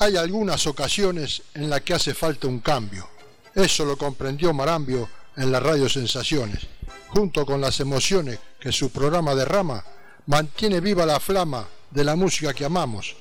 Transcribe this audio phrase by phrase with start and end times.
[0.00, 3.06] hay algunas ocasiones en las que hace falta un cambio.
[3.54, 6.66] Eso lo comprendió Marambio en la radio Sensaciones.
[7.08, 9.84] Junto con las emociones que su programa derrama,
[10.24, 13.14] mantiene viva la flama de la música que amamos.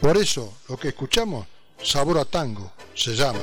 [0.00, 1.48] Por eso, lo que escuchamos,
[1.82, 3.40] Sabor a Tango, se llama.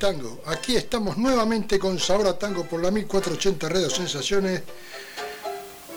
[0.00, 0.40] Tango.
[0.46, 4.62] Aquí estamos nuevamente con Sabor a Tango por la 1480 Radio Sensaciones,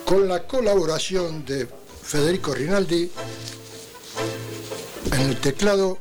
[0.05, 1.65] con la colaboración de
[2.03, 3.09] Federico Rinaldi
[5.13, 5.99] en el teclado,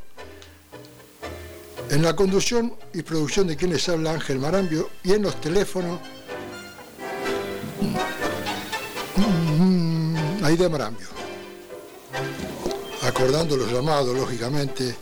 [1.90, 6.00] en la conducción y producción de quienes habla Ángel Marambio y en los teléfonos
[9.16, 11.06] mm, de Marambio.
[13.02, 14.96] Acordando los llamados, lógicamente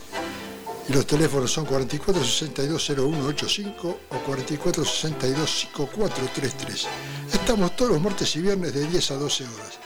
[0.91, 6.87] los teléfonos son 44620185 o 44625433.
[7.31, 9.79] Estamos todos los martes y viernes de 10 a 12 horas.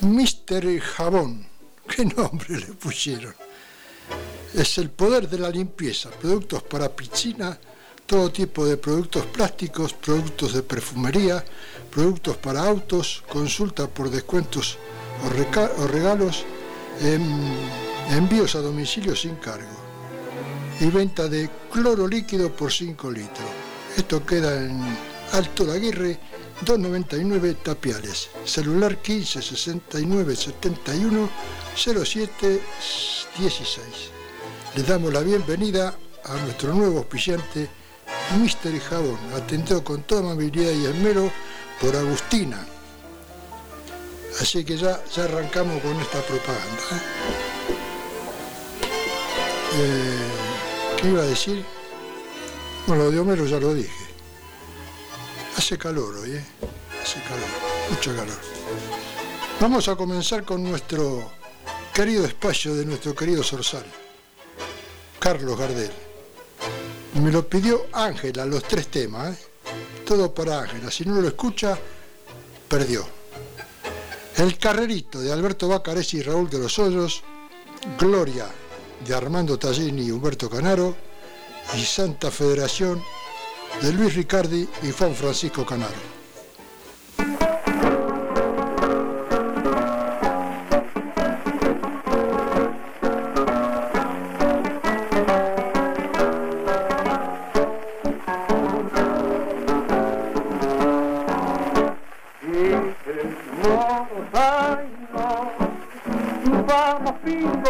[0.00, 1.49] Mister Jabón
[1.96, 3.34] ¿Qué nombre le pusieron?
[4.54, 7.58] Es el poder de la limpieza, productos para piscina,
[8.06, 11.44] todo tipo de productos plásticos, productos de perfumería,
[11.90, 14.78] productos para autos, consulta por descuentos
[15.24, 16.44] o, regalos,
[18.10, 19.78] envíos a domicilio sin cargo
[20.80, 23.48] y venta de cloro líquido por 5 litros.
[23.96, 24.80] Esto queda en
[25.32, 26.18] Alto de Aguirre
[26.62, 31.30] 299 Tapiales, celular 15 69 71
[31.74, 32.60] 07
[33.38, 33.86] 16.
[34.76, 35.94] Les damos la bienvenida
[36.24, 37.68] a nuestro nuevo auspiciante,
[38.40, 41.32] Mister Jabón, atendido con toda amabilidad y esmero
[41.80, 42.66] por Agustina.
[44.40, 46.82] Así que ya, ya arrancamos con esta propaganda.
[46.92, 47.20] ¿eh?
[49.72, 51.64] Eh, ¿Qué iba a decir?
[52.86, 53.99] Bueno, lo de Homero ya lo dije.
[55.56, 56.44] Hace calor hoy, ¿eh?
[57.02, 57.48] Hace calor,
[57.90, 58.38] mucho calor.
[59.60, 61.30] Vamos a comenzar con nuestro
[61.92, 63.84] querido espacio de nuestro querido Sorsal,
[65.18, 65.90] Carlos Gardel.
[67.14, 69.38] Me lo pidió Ángela, los tres temas, ¿eh?
[70.06, 70.90] todo para Ángela.
[70.90, 71.78] Si no lo escucha,
[72.68, 73.06] perdió.
[74.36, 77.22] El Carrerito de Alberto Bacaresi y Raúl de los Hoyos,
[77.98, 78.46] Gloria
[79.04, 80.96] de Armando Tallini y Humberto Canaro,
[81.76, 83.02] y Santa Federación
[83.82, 86.20] de Luis Ricardi y Juan Francisco Canaro.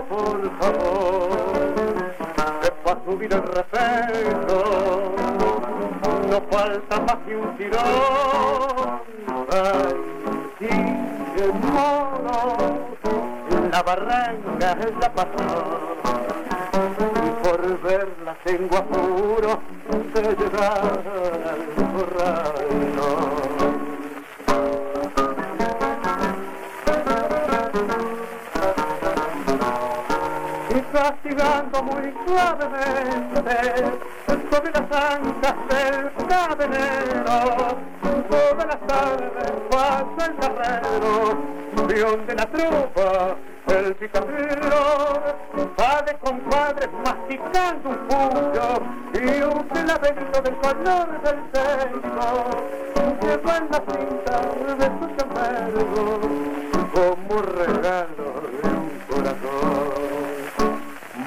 [0.09, 1.75] Por favor,
[2.63, 4.61] es para subir el respeto
[6.31, 7.81] no falta más que un tirón.
[9.51, 9.95] Ay,
[11.37, 12.57] el mono,
[13.51, 15.91] en la barranca es la pasión.
[17.27, 19.59] Y por verla tengo apuro
[20.15, 21.03] de llegar
[21.51, 23.60] al corral.
[31.71, 33.53] girando muy suavemente
[34.51, 37.79] sobre las ancas del cadenero.
[38.29, 41.37] Toda la tarde pasa el carrero,
[41.87, 43.37] guion de la tropa,
[43.67, 45.21] el picadillo,
[45.79, 48.69] va con compadres masticando un puño
[49.15, 52.45] y un peladito del color del pecho,
[53.21, 54.37] lleva en la cinta
[54.77, 56.21] de su sombrero
[56.93, 58.29] como regalo
[58.63, 59.90] de un corazón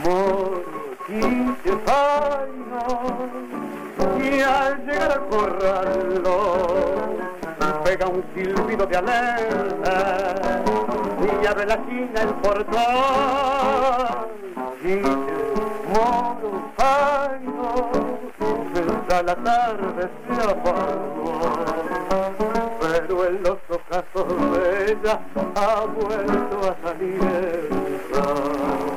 [0.03, 2.93] quince años
[4.19, 7.03] y al llegar al corralón
[7.83, 10.61] pega un silbido de alerta
[11.41, 12.83] y abre la esquina el portón.
[14.81, 15.53] Quince
[15.87, 17.89] moro paño
[18.73, 21.63] desde la tarde se apagó
[22.81, 25.19] pero en los ocasos de ella
[25.55, 28.92] ha vuelto a salir el sol.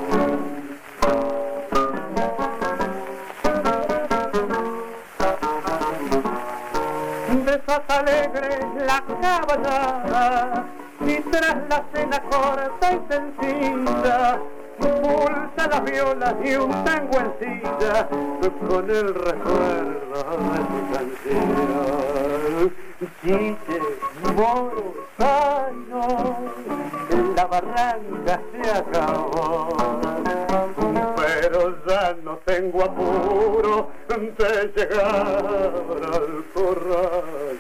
[7.67, 10.67] Esas alegres la caballada
[11.01, 14.39] y tras la cena corta y sencilla
[14.79, 17.61] pulsa la viola y un tango en
[18.69, 20.23] con el recuerdo
[20.53, 20.81] de su
[23.23, 23.96] canción.
[24.27, 24.95] Chiche, moro,
[27.35, 29.69] la barranca se acabó,
[31.17, 35.75] pero ya no tengo apuro de llegar
[36.13, 37.59] al corral.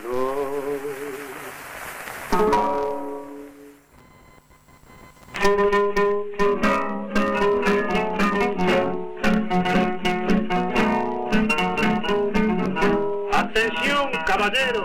[13.33, 14.85] Atención, caballero,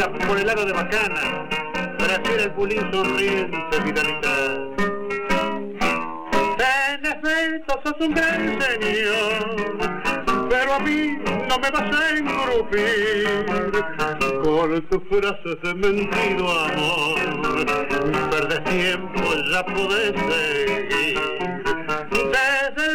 [0.00, 1.48] por el lado de bacana,
[1.98, 4.68] prefiere el pulín sonriente vitalizar.
[6.94, 9.78] En efecto, sos un gran señor,
[10.48, 11.18] pero a mí
[11.48, 13.46] no me vas a engrupir
[14.42, 17.18] con tus frases de mentido amor.
[18.30, 21.51] Perdes tiempo, ya podés seguir.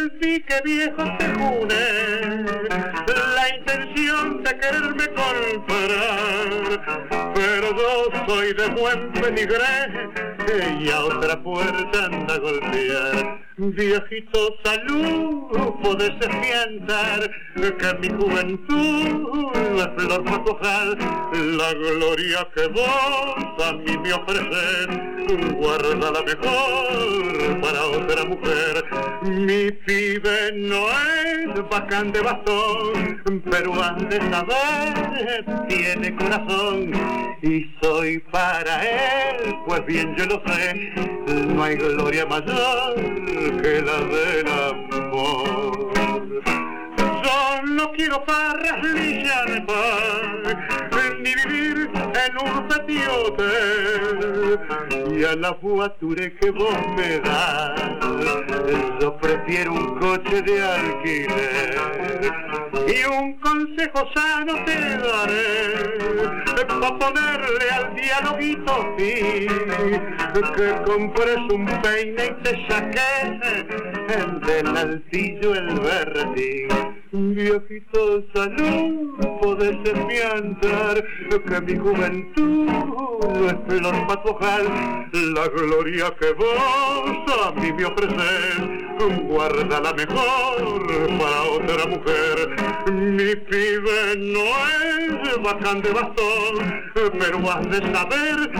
[0.08, 2.46] El pique viejo te june
[3.34, 6.48] la intención de quererme comprar,
[7.34, 10.08] pero yo soy de buen peligre
[10.80, 13.47] y a otra puerta anda a golpear.
[13.60, 15.50] Viejito salud,
[15.82, 20.22] podés espiantar que mi juventud es flor
[20.60, 20.84] para
[21.34, 28.84] la gloria que vos a mí me ofreces, guarda la mejor para otra mujer.
[29.22, 36.92] Mi pibe no es bacán de bastón, pero han de saber, tiene corazón
[37.42, 40.92] y soy para él, pues bien yo lo sé,
[41.26, 43.18] no hay gloria mayor
[43.56, 45.92] que la del amor.
[47.28, 49.22] Yo no quiero farras ni
[51.22, 51.90] ni vivir
[52.24, 53.44] en un petiote
[55.14, 57.88] y a la fuature que vos me das
[59.00, 61.76] yo prefiero un coche de alquiler.
[62.86, 69.48] Y un consejo sano te daré para ponerle al dialoguito fin
[70.54, 73.40] que compres un peine y te saques
[74.46, 80.56] del altillo el verdín viejito salud podés enviar
[81.46, 82.68] que mi juventud
[83.46, 84.62] es flor para
[85.12, 88.87] la gloria que vos a mí me ofreces
[89.28, 90.86] guarda la mejor
[91.18, 96.82] para otra mujer mi pibe no es bacán de bastón
[97.18, 98.50] pero has de saber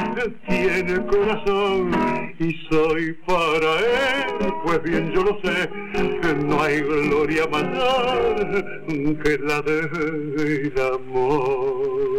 [0.49, 1.91] tiene corazón
[2.39, 5.69] y soy para él pues bien yo lo sé
[6.45, 8.39] no hay gloria mayor
[9.23, 12.19] que la del amor.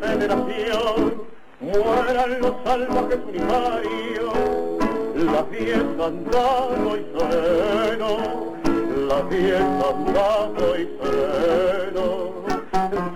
[0.00, 1.22] Federación,
[1.60, 4.76] mueran los salvajes unitarios
[5.16, 8.16] la fiesta andado y sereno,
[9.08, 12.06] la fiesta andado y sereno.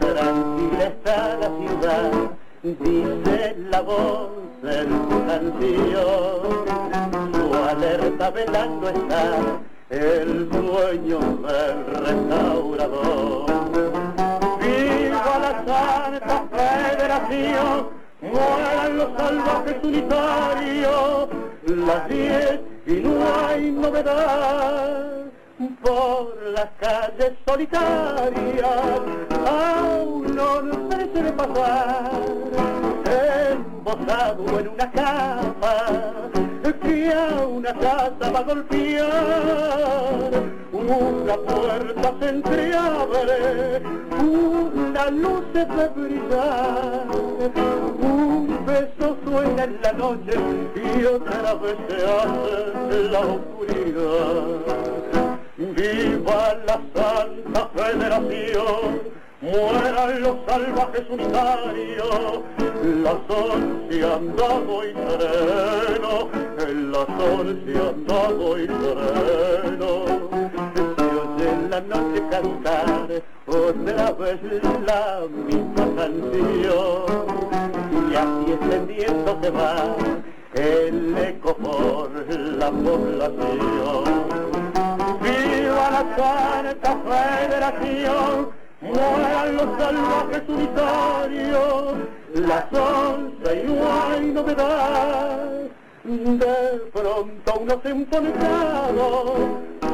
[0.01, 2.11] Tranquila está la ciudad,
[2.63, 4.31] dice la voz
[4.63, 4.89] del
[5.27, 6.41] canción.
[7.33, 9.23] Su alerta velando está
[9.91, 14.10] el dueño del restaurador.
[15.41, 17.89] ¡Viva la Santa Federación!
[18.21, 21.29] mueran los salvajes unitarios,
[21.65, 25.25] las diez y no hay novedad.
[25.83, 29.01] Por las calles solitarias
[29.47, 32.11] a uno no parece de pasar,
[33.53, 35.77] embosado en una capa
[36.83, 39.01] que a una casa va a golpear.
[40.81, 43.83] Una puerta se entreabre,
[44.19, 47.07] una luz se ve brillar,
[48.01, 50.39] un beso suena en la noche
[50.75, 54.57] y otra vez se hace la oscuridad.
[55.59, 59.03] Viva la Santa Federación,
[59.43, 62.41] mueran los salvajes unitarios,
[63.03, 66.31] la sol se han dado y sereno,
[66.91, 70.31] la sol se han dado y sereno.
[71.71, 74.41] La noche cantar otra vez
[74.85, 77.05] la misma canción,
[78.11, 79.95] y así extendiendo se va
[80.55, 82.11] el eco por
[82.59, 84.05] la población.
[85.23, 88.51] ¡Viva la Santa Federación,
[88.81, 91.95] mueran los salvajes unitarios,
[92.35, 95.71] las once y no hay novedad.
[96.03, 99.33] De pronto unos emponetrados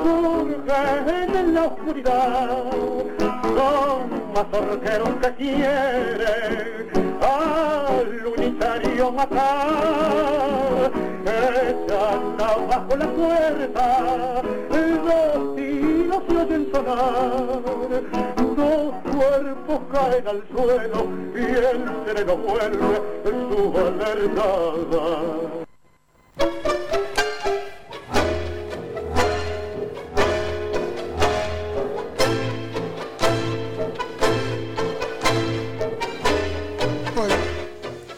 [0.05, 2.71] surgen en la oscuridad,
[3.43, 10.93] son mazorqueros que quieren al unitario matar,
[11.25, 17.63] echan bajo la puerta, los tiros se oyen sonar,
[18.57, 25.66] dos cuerpos caen al suelo y el sereno vuelve su alertada.
[26.37, 26.55] Bueno,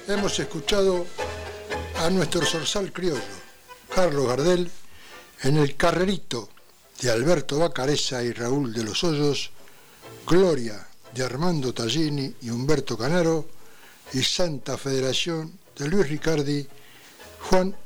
[0.09, 1.07] hemos escuchado
[1.99, 3.21] a nuestro zorzal criollo,
[3.95, 4.71] Carlos Gardel,
[5.43, 6.49] en el carrerito
[7.01, 9.51] de Alberto Bacareza y Raúl de los Hoyos,
[10.27, 13.47] Gloria de Armando Tallini y Humberto Canaro,
[14.13, 16.67] y Santa Federación de Luis Ricardi,
[17.51, 17.77] Juan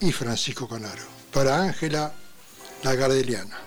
[0.00, 1.02] y Francisco Canaro,
[1.32, 2.12] para Ángela
[2.82, 3.58] la Gardeliana.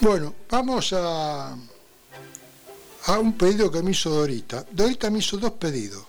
[0.00, 1.56] Bueno, vamos a,
[3.06, 4.64] a un pedido que me hizo Dorita.
[4.70, 6.04] Dorita me hizo dos pedidos,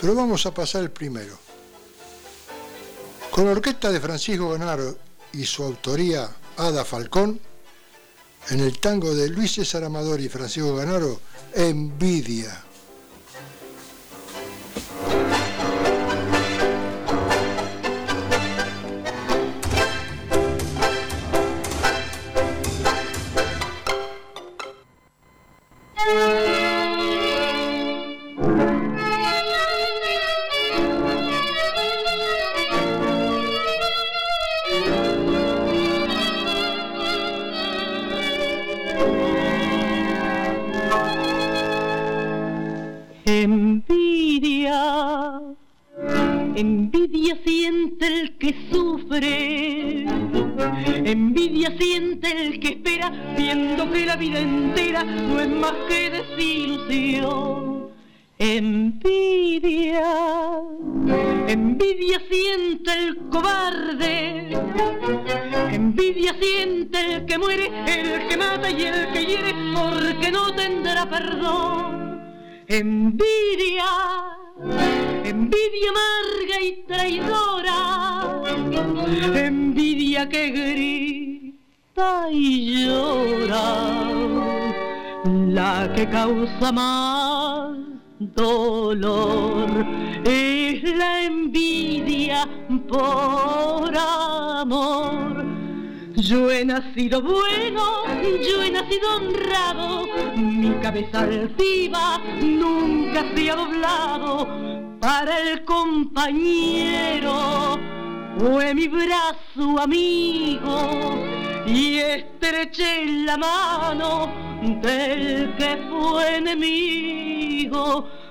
[0.00, 1.36] pero vamos a pasar el primero.
[3.30, 4.96] Con la orquesta de Francisco Canaro
[5.32, 7.40] y su autoría Ada Falcón,
[8.50, 11.18] en el tango de Luis César Amador y Francisco Envidia.
[11.54, 12.64] Envidia,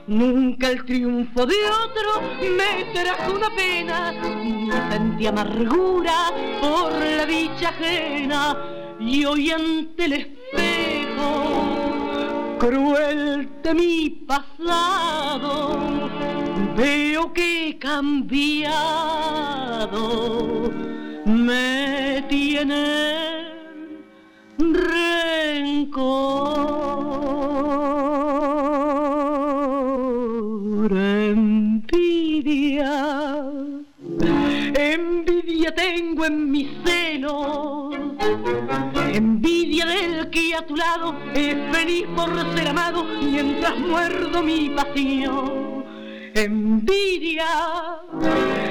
[0.07, 2.22] Nunca el triunfo de otro
[2.57, 8.57] me trajo una pena, ni sentí amargura por la dicha ajena.
[9.00, 11.53] Y hoy ante el espejo,
[12.60, 15.79] cruel de mi pasado,
[16.75, 18.79] veo que cambiado,
[21.25, 23.53] me tiene
[24.57, 26.33] rencor,
[30.92, 32.12] envidia,
[34.75, 37.96] envidia tengo en mis senos,
[39.13, 45.86] envidia del que a tu lado es feliz por ser amado mientras muerdo mi pasión.
[46.36, 47.46] Envidia,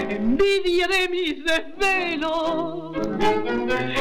[0.09, 2.97] envidia de mis desvelos,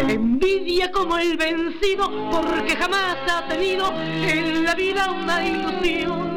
[0.10, 6.31] envidia como el vencido porque jamás ha tenido en la vida una ilusión.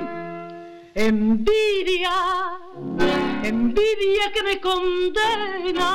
[0.96, 2.12] Envidia,
[3.42, 5.90] envidia que me condena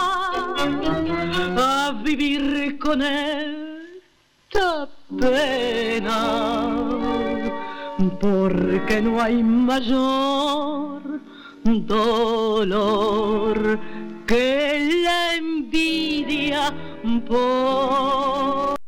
[1.58, 6.76] a vivir con esta pena.
[8.20, 11.22] Porque no hay mayor
[11.64, 12.60] dolor
[14.28, 16.74] que la envidia
[17.26, 18.79] por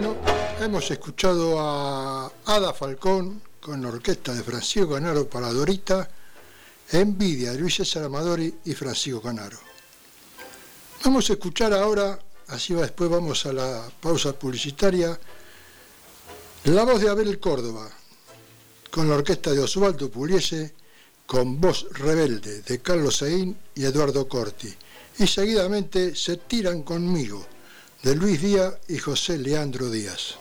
[0.00, 0.14] Bueno,
[0.60, 6.08] hemos escuchado a Ada Falcón con la orquesta de Francisco Canaro para Dorita,
[6.92, 8.08] Envidia de Luis César
[8.64, 9.58] y Francisco Canaro.
[11.04, 15.18] Vamos a escuchar ahora, así va después vamos a la pausa publicitaria,
[16.66, 17.90] la voz de Abel Córdoba,
[18.92, 20.74] con la orquesta de Osvaldo Puliese,
[21.26, 24.72] con voz rebelde de Carlos Saín y Eduardo Corti.
[25.18, 27.44] Y seguidamente se tiran conmigo,
[28.02, 30.38] de Luis Díaz y José Leandro Díaz.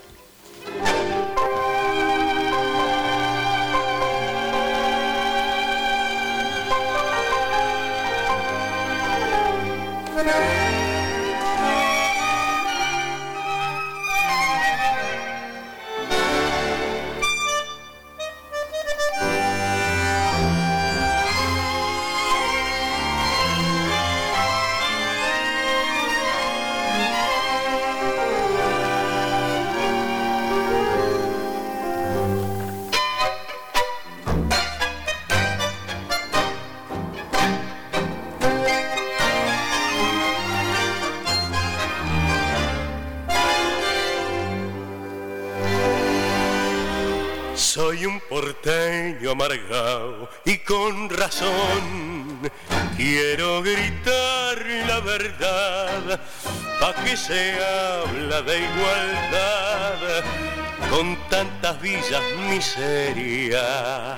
[61.87, 64.17] Villas miserias.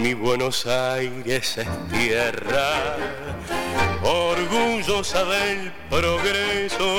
[0.00, 2.96] Mi Buenos Aires es tierra
[4.02, 6.96] orgullosa del progreso,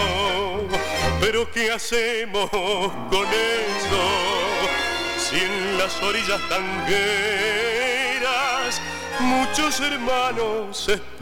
[1.20, 4.04] pero ¿qué hacemos con eso?
[5.18, 7.02] Si en las orillas tangueras
[9.20, 11.18] muchos hermanos esperan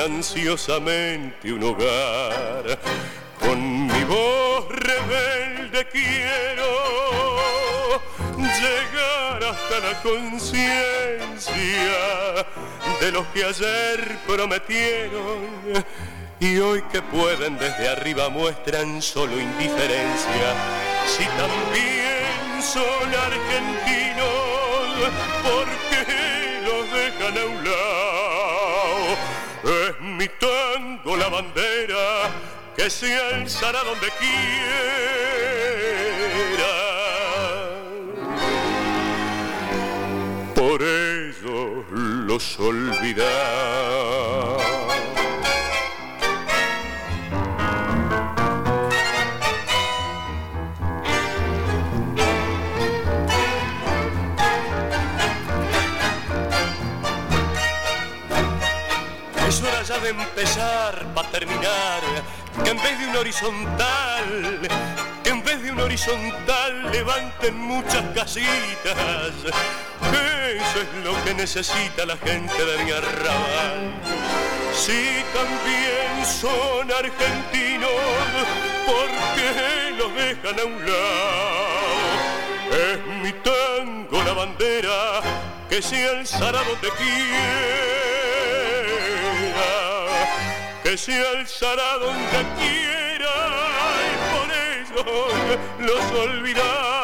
[0.00, 2.78] ansiosamente un hogar,
[3.40, 5.47] con mi voz rebelde
[5.84, 6.68] quiero
[8.36, 11.54] llegar hasta la conciencia
[13.00, 15.84] de los que ayer prometieron
[16.40, 20.54] y hoy que pueden desde arriba muestran solo indiferencia.
[21.06, 24.28] Si también son argentinos,
[25.42, 29.16] ¿por qué los dejan a un lado?
[29.64, 32.30] Es mi tango la bandera
[32.76, 35.37] que se alzará donde quiera.
[42.28, 43.26] Los olvidar.
[59.48, 62.02] Es hora ya de empezar para terminar,
[62.62, 64.68] que en vez de un horizontal,
[65.88, 69.32] horizontal levanten muchas casitas.
[70.52, 73.94] Eso es lo que necesita la gente de mi arrabal.
[74.74, 77.90] Si también son argentinos,
[78.84, 82.18] ¿por qué los dejan a un lado?
[82.70, 85.22] Es mi tango la bandera
[85.70, 87.28] que se alzará donde quiera,
[90.82, 93.77] que se alzará donde quiera y por eso
[95.78, 96.97] los olvidados.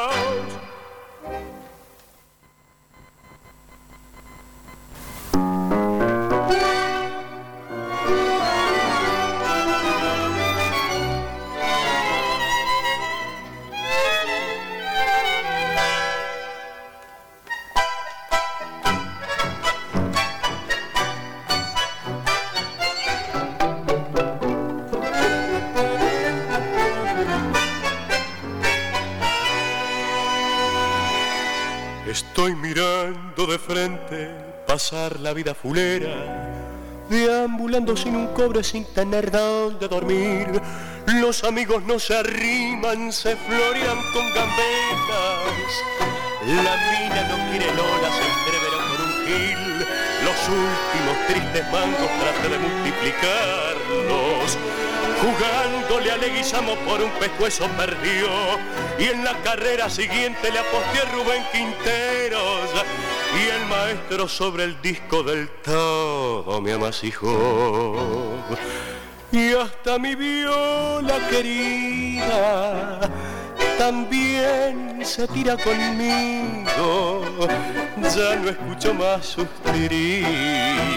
[34.94, 36.14] La vida fulera,
[37.11, 40.46] deambulando sin un cobre, sin tener dónde dormir.
[41.07, 45.72] Los amigos no se arriman, se florean con gambetas.
[46.46, 49.62] La mina no quiere lola, se entreverá por un gil.
[50.22, 54.57] Los últimos tristes mangos trate de multiplicarlos.
[55.20, 58.28] Jugándole a Leguizamo por un pescuezo perdió
[58.98, 62.70] Y en la carrera siguiente le aposté a Rubén Quinteros
[63.35, 67.97] Y el maestro sobre el disco del todo me amasijó.
[69.33, 73.01] Y hasta mi viola querida
[73.79, 77.23] también se tira conmigo.
[78.14, 80.94] Ya no escucho más sus tirinos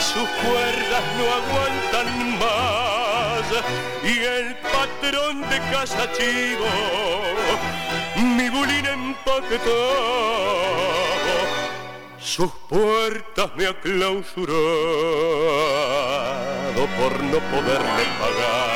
[0.00, 3.46] sus cuerdas no aguantan más.
[4.02, 6.70] Y el patrón de casa chivo,
[8.22, 9.76] mi bulín empaquetado,
[12.18, 14.56] sus puertas me ha clausurado
[16.98, 18.75] por no poderme pagar.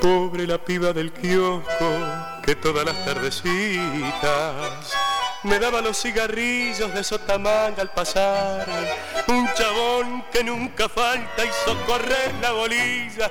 [0.00, 1.90] Pobre la piba del kiosco
[2.42, 4.94] que todas las tardecitas
[5.42, 8.66] me daba los cigarrillos de sotamanga al pasar.
[9.28, 13.30] Un chabón que nunca falta hizo correr la bolilla.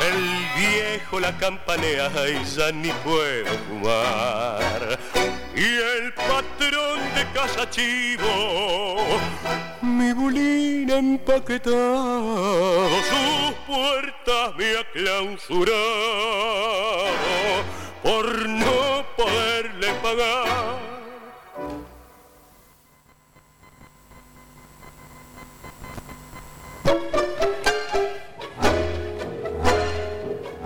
[0.00, 4.98] El viejo la campanea y ya ni puedo fumar.
[5.56, 8.96] Y el patrón de casa chivo,
[9.80, 15.76] mi bulina empaquetado, sus puertas me ha clausurado
[18.02, 20.78] por no poderle pagar.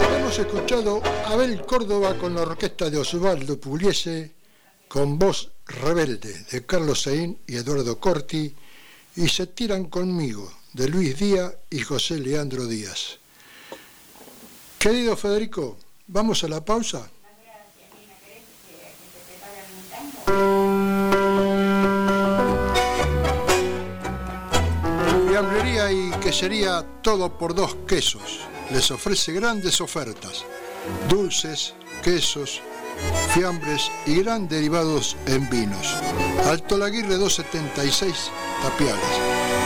[0.01, 4.40] Hemos escuchado a Abel Córdoba con la orquesta de Osvaldo Pugliese,
[4.91, 8.53] con voz rebelde de Carlos Saín y Eduardo Corti,
[9.15, 13.19] y Se tiran conmigo de Luis Díaz y José Leandro Díaz.
[14.81, 15.77] Querido Federico,
[16.09, 17.09] ¿vamos a la pausa?
[25.29, 28.41] Fiambrería y quesería todo por dos quesos.
[28.73, 30.45] Les ofrece grandes ofertas.
[31.09, 32.61] Dulces, quesos,
[33.35, 35.97] fiambres y gran derivados en vinos.
[36.47, 38.31] Alto Laguirre 276
[38.63, 39.01] Tapiales,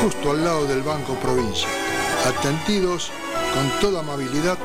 [0.03, 1.69] justo al lado del Banco Provincia.
[2.27, 3.11] Atendidos
[3.55, 4.59] con toda amabilidad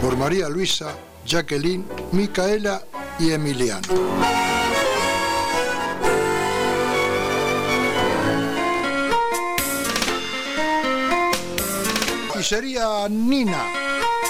[0.00, 2.82] por María Luisa, Jacqueline, Micaela
[3.18, 3.88] y Emiliano.
[12.52, 13.64] Pizzería Nina,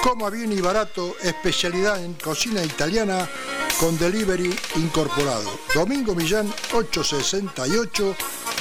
[0.03, 3.25] coma bien y barato, especialidad en cocina italiana
[3.79, 5.49] con delivery incorporado.
[5.73, 8.13] Domingo Millán 868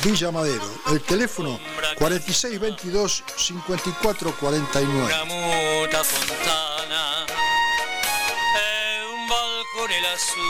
[0.04, 0.64] Villa Madero.
[0.86, 1.58] El teléfono
[1.98, 5.04] 4622 5449.
[5.04, 7.26] Una muta fontana
[8.56, 10.40] e un balcone lassù.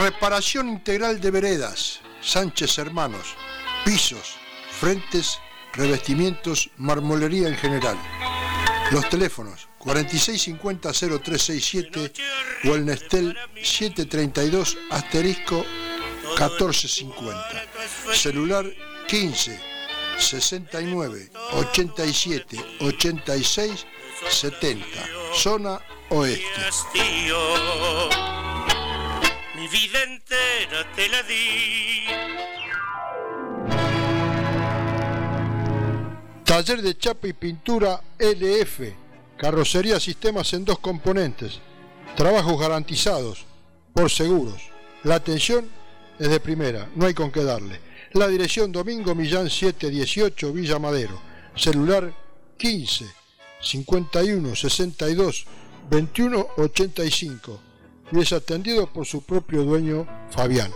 [0.00, 3.36] Reparación integral de veredas, Sánchez Hermanos,
[3.84, 4.36] pisos,
[4.80, 5.38] frentes,
[5.76, 7.96] revestimientos, marmolería en general.
[8.90, 12.12] Los teléfonos 4650-0367
[12.64, 15.64] o el Nestel 732 asterisco
[16.36, 17.64] 1450.
[18.12, 18.66] Celular
[19.08, 19.60] 15
[20.18, 23.86] 69 87 86
[24.28, 24.86] 70.
[25.34, 26.44] Zona oeste.
[29.56, 32.53] Mi vida entera te la di.
[36.44, 38.80] Taller de chapa y pintura LF.
[39.38, 41.58] Carrocería sistemas en dos componentes.
[42.16, 43.46] Trabajos garantizados
[43.94, 44.70] por seguros.
[45.04, 45.68] La atención
[46.18, 47.80] es de primera, no hay con qué darle.
[48.12, 51.18] La dirección Domingo Millán 718 Villa Madero.
[51.56, 52.14] Celular
[52.58, 53.06] 15
[53.62, 55.46] 51 62
[55.90, 57.60] 21 85.
[58.12, 60.70] Y es atendido por su propio dueño Fabián.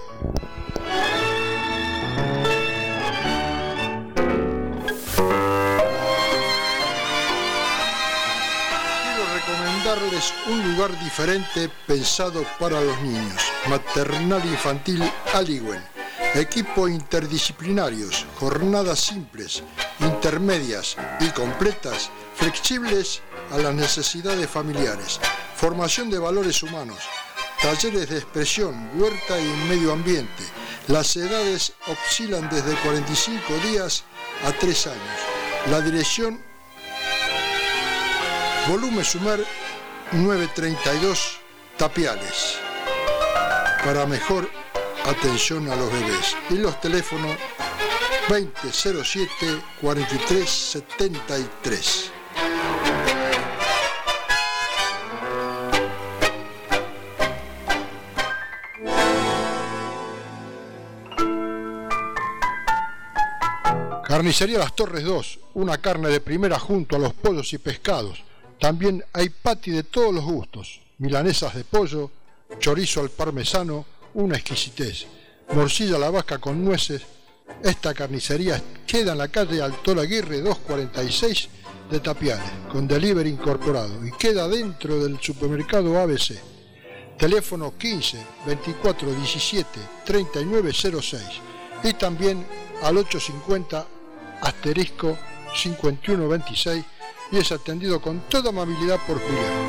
[9.89, 13.43] Recomendarles un lugar diferente pensado para los niños.
[13.69, 15.83] Maternal Infantil Aliwen.
[16.35, 19.63] Equipo interdisciplinarios, jornadas simples,
[20.01, 25.21] intermedias y completas, flexibles a las necesidades familiares.
[25.57, 26.99] Formación de valores humanos.
[27.63, 30.45] Talleres de expresión, huerta y medio ambiente.
[30.89, 34.05] Las edades oscilan desde 45 días
[34.45, 35.21] a 3 años.
[35.71, 36.41] La dirección
[38.69, 39.47] Volumen Sumer
[40.13, 41.41] 932
[41.77, 42.59] Tapiales.
[43.85, 44.49] Para mejor
[45.05, 46.35] atención a los bebés.
[46.51, 47.37] Y los teléfonos
[48.29, 52.13] 2007 4373.
[64.05, 68.25] Carnicería Las Torres 2, una carne de primera junto a los pollos y pescados.
[68.61, 72.11] También hay pati de todos los gustos, milanesas de pollo,
[72.59, 75.07] chorizo al parmesano, una exquisitez.
[75.55, 77.03] morcilla a la vasca con nueces.
[77.63, 81.49] Esta carnicería queda en la calle Altola Aguirre 246
[81.91, 86.39] de Tapiales, con delivery incorporado y queda dentro del supermercado ABC.
[87.17, 91.23] Teléfono 15 24 17 39 06
[91.85, 92.47] y también
[92.83, 93.87] al 850
[94.43, 95.17] asterisco
[95.55, 96.85] 51 26
[97.31, 99.69] y es atendido con toda amabilidad por Julián.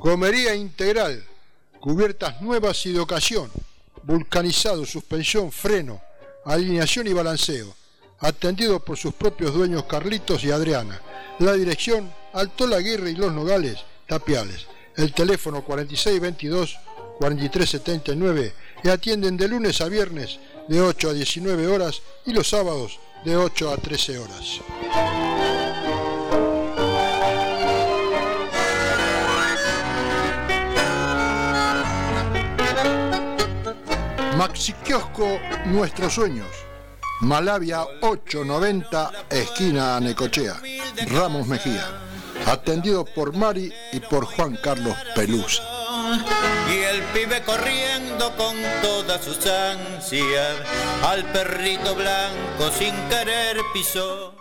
[0.00, 1.24] Comería integral,
[1.80, 3.50] cubiertas nuevas y de ocasión,
[4.02, 6.00] vulcanizado, suspensión, freno,
[6.44, 7.74] alineación y balanceo,
[8.20, 11.00] atendido por sus propios dueños Carlitos y Adriana.
[11.38, 14.66] La dirección, Alto Aguirre y Los Nogales, Tapiales.
[14.96, 18.52] El teléfono 4622-4379
[18.84, 23.34] y atienden de lunes a viernes de 8 a 19 horas y los sábados de
[23.36, 24.60] 8 a 13 horas.
[34.36, 36.48] Maxi Kiosco Nuestros Sueños.
[37.22, 40.60] Malavia 890, esquina Necochea.
[41.06, 41.86] Ramos Mejía.
[42.46, 45.73] Atendido por Mari y por Juan Carlos Pelusa.
[46.70, 50.56] Y el pibe corriendo con todas sus ansias,
[51.02, 54.34] al perrito blanco sin querer pisó.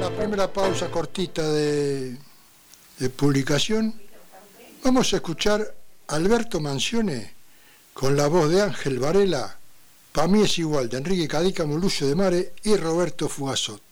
[0.00, 2.16] La primera pausa cortita de,
[2.98, 4.00] de publicación.
[4.84, 5.74] Vamos a escuchar
[6.06, 7.34] a Alberto Mancione
[7.94, 9.58] con la voz de Ángel Varela.
[10.12, 13.87] Para mí es igual, de Enrique Cadica, Lucio de Mare y Roberto Fugazot.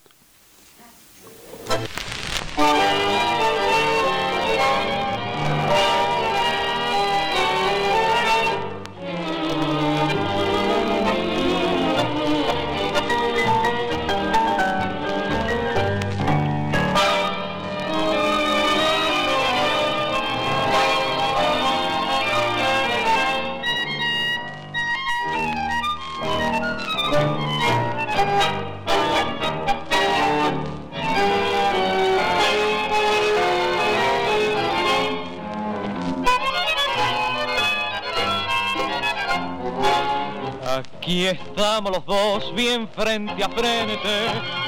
[41.06, 44.26] Aquí estamos los dos bien frente a frente,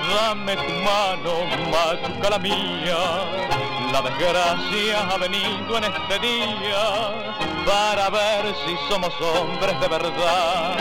[0.09, 1.33] dame tu mano,
[1.72, 2.96] machuca la mía.
[3.90, 7.35] La desgracia ha venido en este día
[7.66, 10.77] para ver si somos hombres de verdad.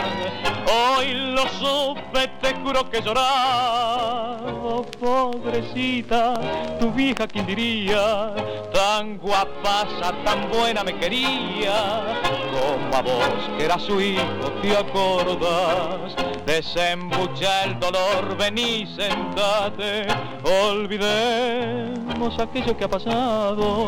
[0.71, 6.33] Hoy lo supe, te juro que lloraba, oh, pobrecita,
[6.79, 8.33] tu vieja quien diría,
[8.73, 16.15] tan guapaza, tan buena me quería, como a vos que era su hijo, te acordás,
[16.45, 20.07] desembucha el dolor, vení, sentate,
[20.43, 23.87] olvidemos aquello que ha pasado,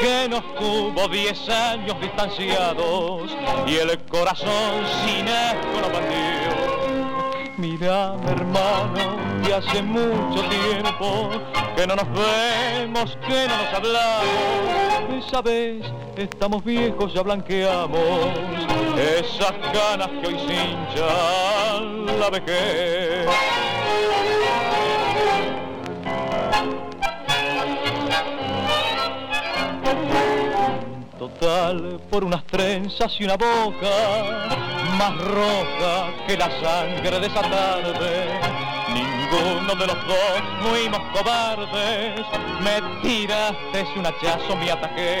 [0.00, 3.30] que nos tuvo diez años distanciados.
[3.66, 6.57] Y el corazón sin esto no partió.
[7.58, 11.28] Mira, hermano, que hace mucho tiempo
[11.74, 15.28] que no nos vemos, que no nos hablamos.
[15.28, 15.84] Sabes,
[16.16, 18.30] estamos viejos, ya blanqueamos
[18.96, 23.26] esas ganas que hoy se hinchan la vejez.
[32.10, 34.48] Por unas trenzas y una boca
[34.98, 38.40] más roja que la sangre de esa tarde.
[38.92, 42.20] Ninguno de los dos fuimos cobardes,
[42.60, 45.20] me tiraste un hachazo, me atajé.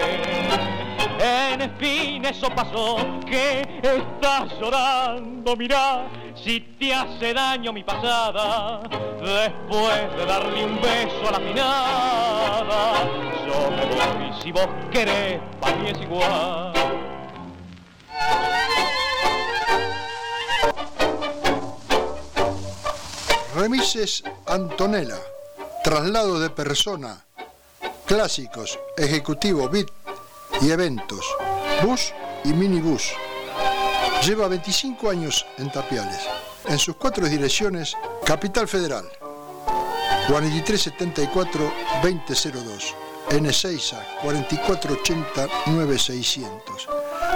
[1.20, 6.06] En fin, eso pasó, que estás llorando, mirá,
[6.44, 8.80] si te hace daño mi pasada,
[9.20, 13.04] después de darle un beso a la finada,
[13.46, 13.88] yo me
[14.42, 16.72] si vos querés, para mí es igual.
[23.54, 25.18] Remises Antonella,
[25.82, 27.24] traslado de persona,
[28.06, 29.88] clásicos, ejecutivo, bit
[30.60, 31.26] y eventos,
[31.82, 32.12] bus
[32.44, 33.12] y minibús.
[34.24, 36.22] Lleva 25 años en Tapiales.
[36.66, 39.04] En sus cuatro direcciones, Capital Federal,
[40.28, 42.94] 4374-2002.
[43.30, 46.50] En Ezeiza, 4480-9600.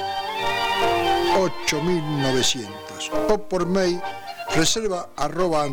[1.39, 4.01] 8900 o por mail
[4.55, 5.67] reserva arroba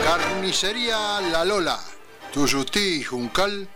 [0.04, 1.80] Carnicería La Lola,
[2.32, 3.68] Tuyutí y Juncal,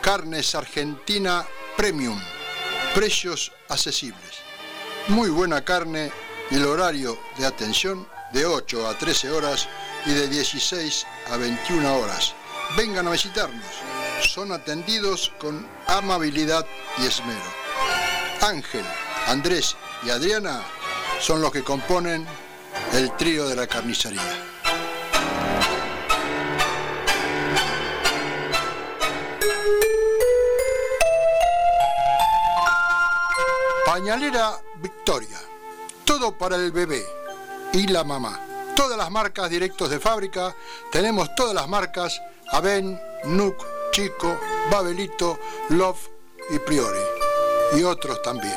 [0.00, 2.20] carnes argentina premium,
[2.94, 4.42] precios accesibles.
[5.08, 6.10] Muy buena carne
[6.50, 9.68] y el horario de atención de 8 a 13 horas
[10.06, 12.34] y de 16 a 21 horas.
[12.76, 13.64] Vengan a visitarnos.
[14.22, 16.66] Son atendidos con amabilidad
[16.98, 17.40] y esmero.
[18.40, 18.84] Ángel,
[19.26, 20.62] Andrés y Adriana
[21.20, 22.26] son los que componen
[22.92, 24.57] el trío de la carnicería.
[33.98, 35.40] Pañalera Victoria.
[36.04, 37.04] Todo para el bebé
[37.72, 38.38] y la mamá.
[38.76, 40.54] Todas las marcas directos de fábrica.
[40.92, 43.56] Tenemos todas las marcas Aven, Nuc,
[43.90, 44.38] Chico,
[44.70, 45.98] Babelito, Love
[46.50, 47.00] y Priori.
[47.76, 48.54] Y otros también.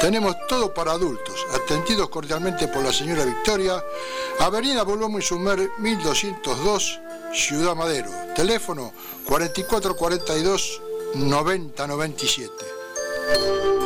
[0.00, 3.84] Tenemos todo para adultos, atendidos cordialmente por la señora Victoria,
[4.38, 7.00] Avenida Bolomo y Sumer 1202,
[7.34, 8.10] Ciudad Madero.
[8.34, 8.94] Teléfono
[9.26, 10.80] 4442
[11.16, 13.79] 9097.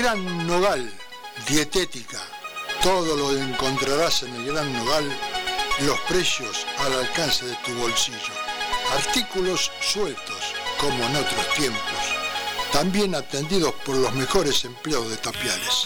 [0.00, 0.90] Gran Nogal,
[1.46, 2.18] dietética.
[2.82, 5.04] Todo lo encontrarás en el Gran Nogal,
[5.80, 8.32] los precios al alcance de tu bolsillo.
[8.94, 12.00] Artículos sueltos, como en otros tiempos.
[12.72, 15.84] También atendidos por los mejores empleados de Tapiales.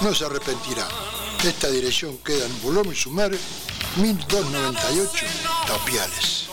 [0.00, 0.88] No se arrepentirá.
[1.44, 3.30] Esta dirección queda en Bulón y Sumer,
[3.94, 5.26] 1298,
[5.68, 6.48] Tapiales.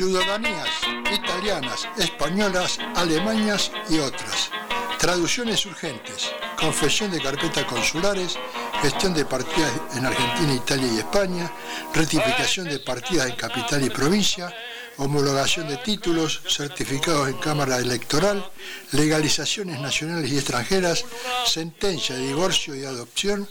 [0.00, 0.68] Ciudadanías
[1.12, 4.50] italianas, españolas, alemanas y otras.
[4.98, 8.38] Traducciones urgentes, confesión de carpetas consulares,
[8.80, 11.52] gestión de partidas en Argentina, Italia y España,
[11.94, 14.50] rectificación de partidas en capital y provincia,
[14.96, 18.50] homologación de títulos, certificados en Cámara Electoral,
[18.92, 21.04] legalizaciones nacionales y extranjeras,
[21.46, 23.48] sentencia de divorcio y adopción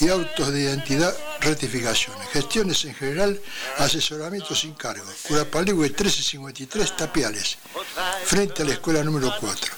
[0.00, 2.28] y autos de identidad, rectificaciones.
[2.28, 3.40] Gestiones en general,
[3.78, 5.04] asesoramiento sin cargo.
[5.28, 7.58] Curapaligüe 1353 Tapiales,
[8.24, 9.74] frente a la escuela número 4.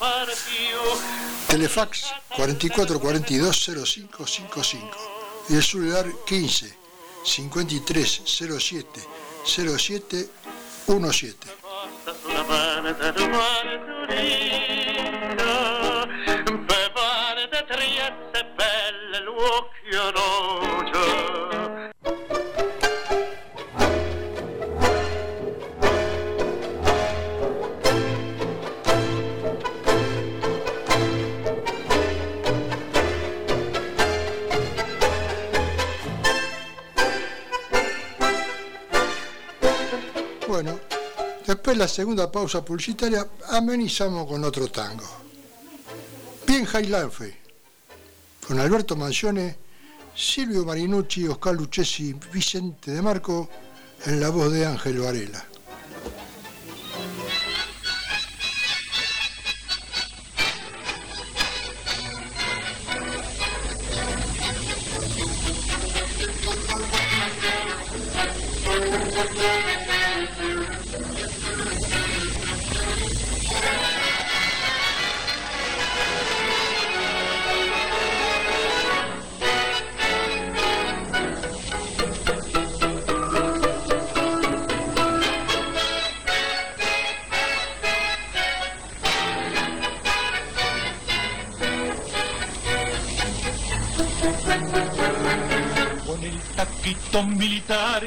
[1.48, 4.90] Telefax 4442-0555
[5.50, 6.74] y el celular 15
[7.24, 9.00] 53 07
[19.95, 20.03] 07 17.
[20.03, 21.93] Bevarde trieste belle l'occhio rojo
[40.49, 40.79] Bueno,
[41.47, 45.05] después la segunda pausa publicitaria amenizamos con otro tango.
[46.47, 47.37] Bien Jailanfe,
[48.47, 49.63] con Alberto Mancione,
[50.17, 53.48] Silvio Marinucci, Oscar Lucchesi Vicente de Marco
[54.06, 55.44] en la voz de Ángel Varela.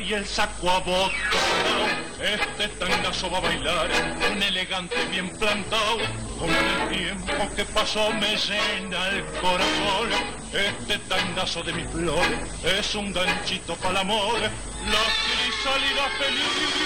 [0.07, 1.11] Y el saco a botón.
[2.21, 3.89] Este tangazo va a bailar,
[4.31, 5.97] un elegante bien plantado,
[6.39, 10.09] con el tiempo que pasó me llena el corazón.
[10.53, 12.25] Este tangazo de mi flor
[12.63, 16.77] es un ganchito para el amor, la crisálida feliz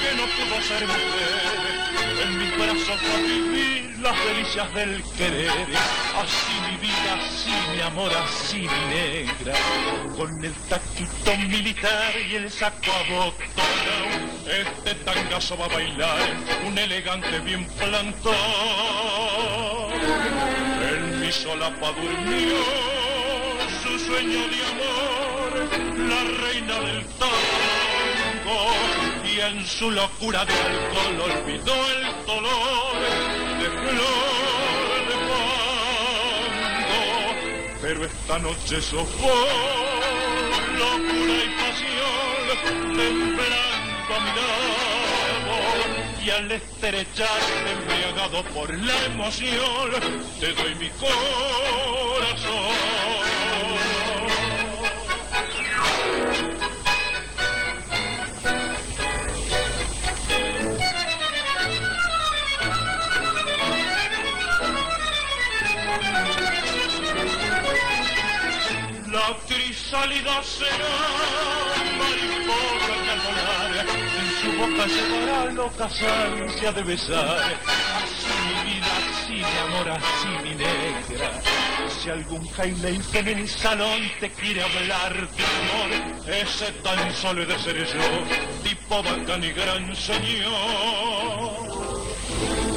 [0.00, 1.75] que no pudo ser mujer.
[2.22, 5.50] En mis brazos a vivir las delicias del querer.
[6.16, 9.54] Así mi vida, así mi amor, así mi negra.
[10.16, 13.46] Con el taquito militar y el saco a botón.
[14.46, 16.36] Este tangazo va a bailar
[16.66, 18.34] un elegante bien plantón.
[20.90, 22.56] En mi solapa durmió
[23.82, 25.68] su sueño de amor,
[26.08, 33.00] la reina del tango y en su locura de alcohol olvidó el dolor
[33.60, 37.02] de flor de fango.
[37.82, 39.34] Pero esta noche sofó
[40.78, 42.46] locura y pasión,
[42.96, 45.56] temblando a mi lado.
[46.24, 49.90] Y al estrecharte embriagado por la emoción,
[50.40, 51.16] te doy mi corazón.
[69.96, 70.96] Crisálida será
[71.98, 72.94] mariposa
[73.24, 73.72] volar
[74.18, 77.58] en su boca llevará loca ansia de besar.
[77.96, 81.30] Así mi vida, así mi amor, así mi negra.
[81.88, 85.90] Si algún jaile en el salón te quiere hablar de amor,
[86.26, 88.08] ese tan solo de ser yo,
[88.62, 91.56] tipo bacán y gran señor.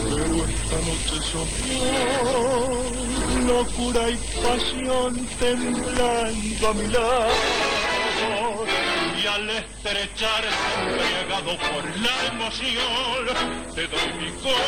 [0.09, 2.78] Pero esta noche soñó
[3.49, 7.29] locura y pasión temblando a mi lado
[9.21, 10.47] y al estrecharse
[10.85, 13.25] embriagado por la emoción
[13.73, 14.59] te doy mi corazón.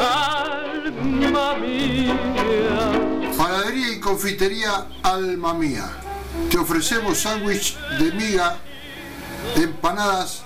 [0.00, 2.16] Alma mía.
[3.36, 5.90] Panadería y confitería Alma Mía.
[6.50, 8.58] Te ofrecemos sándwich de miga,
[9.56, 10.42] empanadas,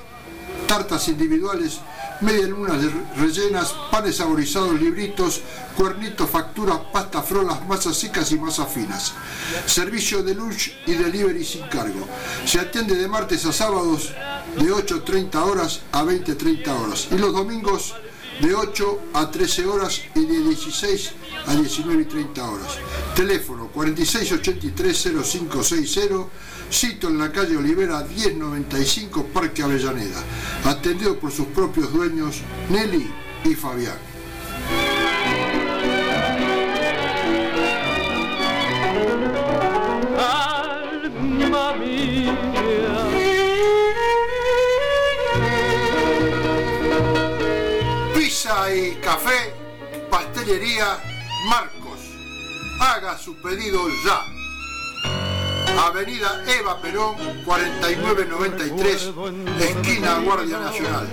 [0.67, 1.79] tartas individuales,
[2.21, 5.41] medias lunas de- rellenas, panes saborizados, libritos,
[5.77, 9.13] cuernitos, facturas, pastas frolas, masas secas y masas finas.
[9.67, 12.09] Servicio de lunch y delivery sin cargo.
[12.47, 14.13] Se atiende de martes a sábados
[14.57, 17.95] de 8.30 horas a 20.30 horas y los domingos
[18.41, 21.11] de 8 a 13 horas y de 16
[21.47, 22.69] a 19 y 30 horas.
[23.15, 26.27] Teléfono 4683-0560,
[26.71, 30.23] sitio en la calle Olivera 1095, Parque Avellaneda.
[30.65, 33.11] Atendido por sus propios dueños, Nelly
[33.45, 33.99] y Fabián.
[40.19, 42.39] Alma mía.
[48.15, 49.55] Pizza y café,
[50.11, 50.99] pastelería
[51.49, 52.01] Marcos.
[52.81, 54.36] Haga su pedido ya.
[55.79, 59.13] Avenida Eva Perón 4993,
[59.61, 61.07] esquina Guardia Nacional.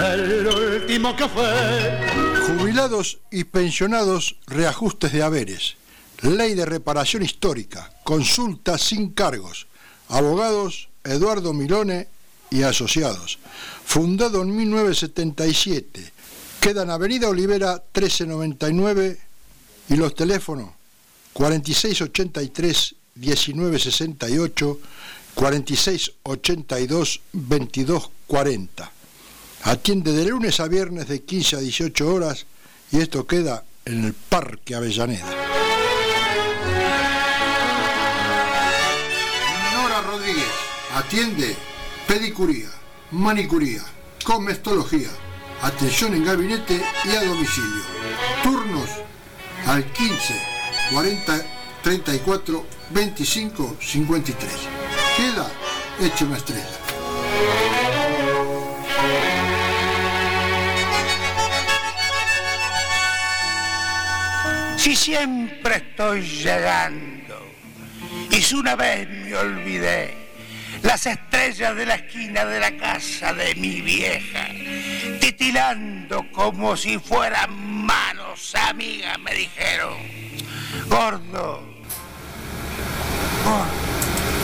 [0.00, 1.98] el último café
[2.46, 5.76] Jubilados y pensionados, reajustes de haberes.
[6.22, 7.92] Ley de reparación histórica.
[8.02, 9.68] Consulta sin cargos.
[10.10, 12.08] Abogados Eduardo Milone
[12.50, 13.38] y Asociados.
[13.84, 16.12] Fundado en 1977.
[16.60, 19.18] Queda en Avenida Olivera 1399
[19.88, 20.70] y los teléfonos
[21.32, 24.80] 4683 1968
[25.34, 28.92] 4682 2240.
[29.62, 32.46] Atiende de lunes a viernes de 15 a 18 horas
[32.92, 35.39] y esto queda en el Parque Avellaneda.
[40.94, 41.56] Atiende
[42.06, 42.68] pedicuría,
[43.10, 43.82] manicuría,
[44.24, 45.08] comestología,
[45.62, 47.82] atención en gabinete y a domicilio.
[48.42, 48.90] Turnos
[49.66, 50.34] al 15
[50.92, 51.42] 40
[51.82, 54.52] 34 25 53.
[55.16, 55.50] Queda
[56.00, 56.66] hecho una estrella.
[64.76, 67.20] Si siempre estoy llegando.
[68.30, 70.29] Y si una vez me olvidé
[70.82, 74.48] las estrellas de la esquina de la casa de mi vieja,
[75.20, 77.50] titilando como si fueran
[77.86, 79.94] manos Manos, amiga, me dijeron.
[80.88, 81.60] Gordo.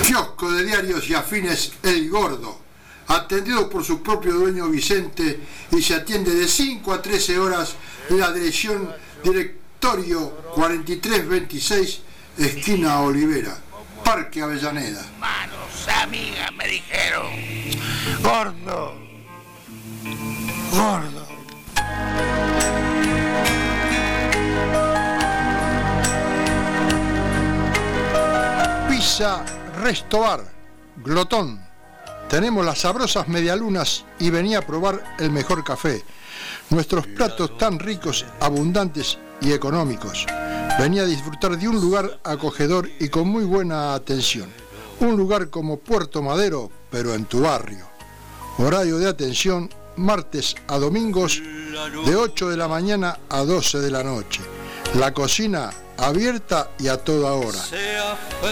[0.04, 2.60] Kiosco de diarios y afines El Gordo,
[3.06, 5.38] atendido por su propio dueño Vicente
[5.70, 7.74] y se atiende de 5 a 13 horas
[8.10, 12.00] en la dirección Directorio 4326,
[12.38, 13.56] esquina Olivera,
[14.06, 15.04] Parque Avellaneda.
[15.18, 17.26] Manos, amiga, me dijeron.
[18.22, 18.94] Gordo.
[20.70, 21.26] Gordo.
[28.88, 29.44] Pizza
[29.82, 30.44] Restobar,
[30.98, 31.60] Glotón.
[32.28, 36.04] Tenemos las sabrosas medialunas y venía a probar el mejor café.
[36.70, 40.26] Nuestros platos tan ricos, abundantes y económicos.
[40.78, 44.52] Venía a disfrutar de un lugar acogedor y con muy buena atención.
[45.00, 47.86] Un lugar como Puerto Madero, pero en tu barrio.
[48.58, 51.42] Horario de atención martes a domingos
[52.04, 54.42] de 8 de la mañana a 12 de la noche.
[54.94, 57.58] La cocina abierta y a toda hora.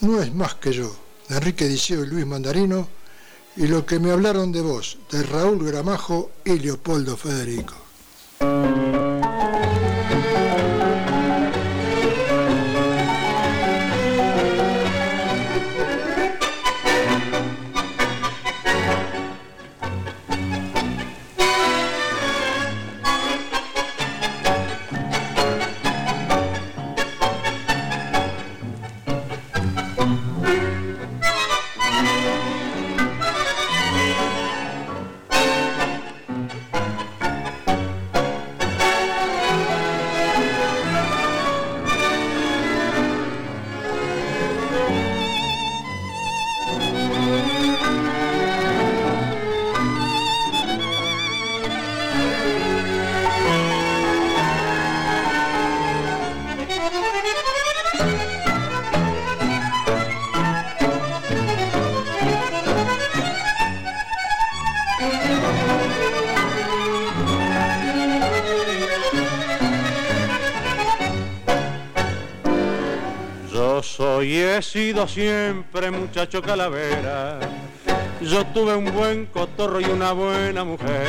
[0.00, 0.94] no es más que yo,
[1.28, 2.88] de Enrique Diceo y Luis Mandarino,
[3.56, 7.74] y lo que me hablaron de vos, de Raúl Gramajo y Leopoldo Federico.
[74.78, 77.40] Sido siempre muchacho calavera.
[78.20, 81.08] Yo tuve un buen cotorro y una buena mujer.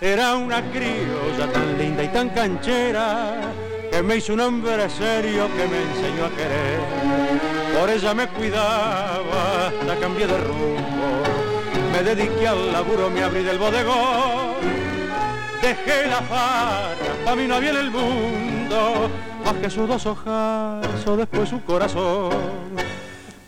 [0.00, 3.40] Era una criolla tan linda y tan canchera
[3.90, 6.78] que me hizo un hombre serio que me enseñó a querer.
[7.76, 11.22] Por ella me cuidaba hasta cambié de rumbo.
[11.92, 14.62] Me dediqué al laburo, me abrí del bodegón.
[15.60, 18.63] Dejé la farra, pa' mí no había el mundo
[19.44, 22.30] más que sus dos hojas o después su corazón.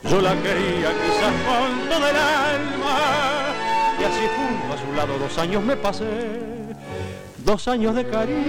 [0.05, 2.99] Yo la quería quizás con todo el alma
[4.01, 6.05] y así junto a su lado dos años me pasé,
[7.39, 8.45] dos años de cariños,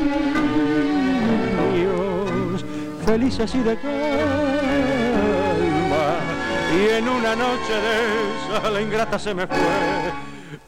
[3.06, 3.98] felices y de calma.
[6.76, 9.58] Y en una noche de esa la ingrata se me fue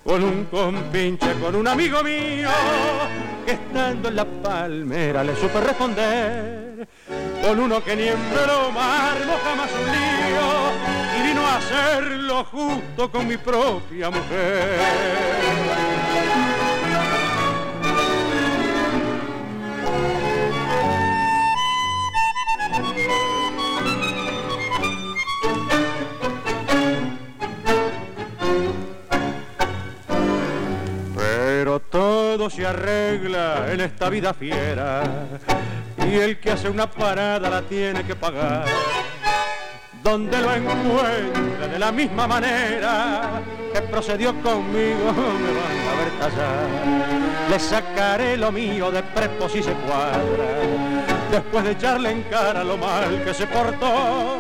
[0.03, 2.49] con un compinche, con un amigo mío,
[3.45, 6.88] que estando en la palmera le supe responder,
[7.43, 13.11] con uno que ni en broma armó jamás un lío, y vino a hacerlo justo
[13.11, 15.99] con mi propia mujer.
[32.40, 35.04] Todo se arregla en esta vida fiera
[36.08, 38.64] y el que hace una parada la tiene que pagar.
[40.02, 43.42] Donde lo encuentre de la misma manera
[43.74, 47.50] que procedió conmigo me van a ver tallar.
[47.50, 50.62] Le sacaré lo mío de prepo si se cuadra,
[51.30, 54.38] después de echarle en cara lo mal que se portó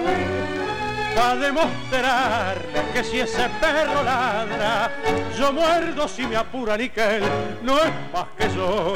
[1.15, 4.91] para demostrarle que si ese perro ladra,
[5.37, 7.23] yo muerdo si me apura ni que él
[7.63, 8.93] no es más que yo.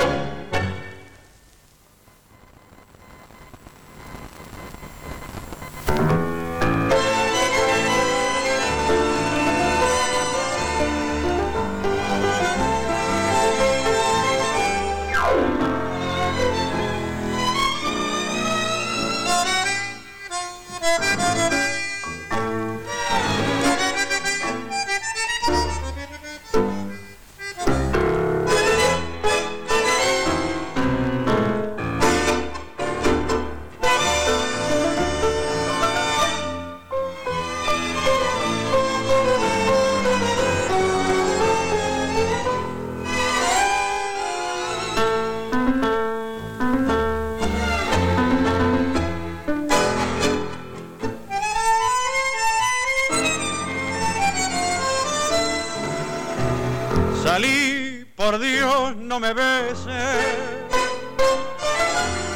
[59.14, 59.88] No me beses,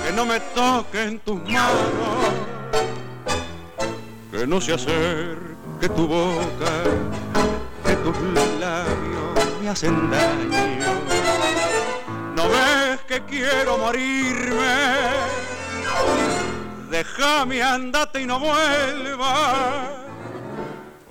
[0.06, 2.28] que no me toquen tus manos,
[4.32, 6.74] que no se acerque tu boca,
[7.84, 8.16] que tus
[8.60, 10.92] labios me hacen daño.
[12.36, 14.78] No ves que quiero morirme,
[16.92, 20.07] déjame, andate y no vuelvas.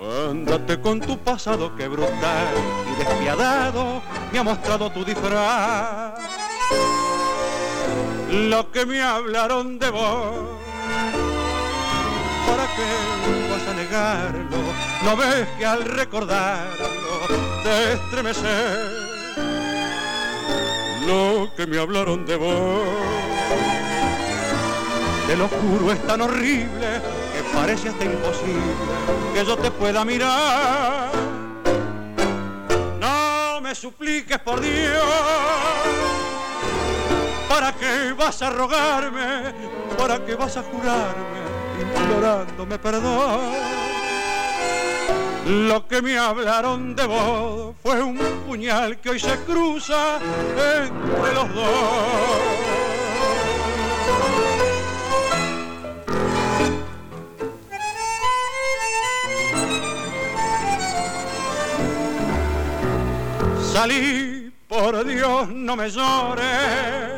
[0.07, 2.55] Ándate con tu pasado que brutal
[2.93, 4.01] y despiadado
[4.33, 6.15] me ha mostrado tu disfraz.
[8.31, 10.35] Lo que me hablaron de vos,
[12.47, 14.59] ¿para qué vas a negarlo?
[15.05, 16.89] No ves que al recordarlo
[17.65, 19.07] te estremeces.
[21.05, 22.83] Lo que me hablaron de vos,
[25.27, 28.75] te lo juro es tan horrible parece hasta imposible
[29.35, 31.11] que yo te pueda mirar.
[33.01, 35.05] No me supliques por Dios,
[37.49, 39.53] ¿para qué vas a rogarme?
[39.97, 41.41] ¿Para qué vas a jurarme?
[41.81, 43.77] Implorándome perdón.
[45.47, 51.55] Lo que me hablaron de vos fue un puñal que hoy se cruza entre los
[51.55, 52.86] dos.
[63.77, 67.13] Salí, por Dios, no me llores.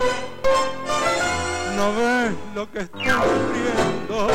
[1.77, 4.29] No ves lo que estoy sufriendo.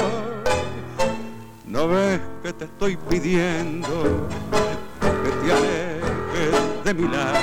[1.65, 4.29] No ves que te estoy pidiendo
[5.01, 7.39] que te alejes de mi lado.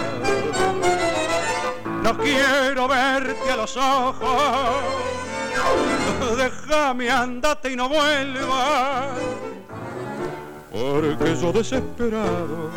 [2.02, 4.76] No quiero verte a los ojos.
[6.38, 9.08] Déjame, andate y no vuelvas.
[10.72, 12.70] Porque yo desesperado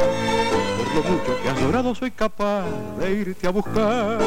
[0.94, 2.66] lo mucho que has llorado soy capaz
[3.00, 4.20] de irte a buscar.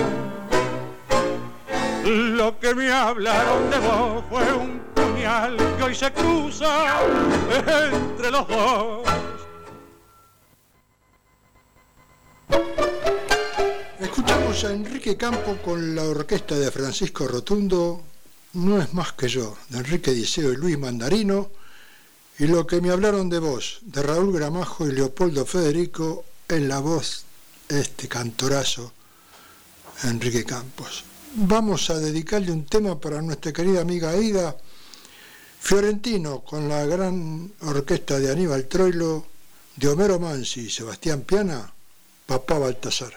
[2.05, 7.01] Lo que me hablaron de vos fue un puñal que hoy se cruza
[7.51, 9.09] entre los dos.
[14.01, 18.03] Escuchamos a Enrique Campo con la orquesta de Francisco Rotundo,
[18.55, 21.51] No es más que yo, de Enrique Diceo y Luis Mandarino,
[22.39, 26.79] y lo que me hablaron de vos, de Raúl Gramajo y Leopoldo Federico, en la
[26.79, 27.25] voz
[27.69, 28.93] este cantorazo
[30.05, 31.05] Enrique Campos.
[31.35, 34.57] Vamos a dedicarle un tema para nuestra querida amiga Aida
[35.61, 39.27] Fiorentino con la gran orquesta de Aníbal Troilo,
[39.75, 41.73] de Homero Mansi y Sebastián Piana,
[42.27, 43.13] Papá Baltasar.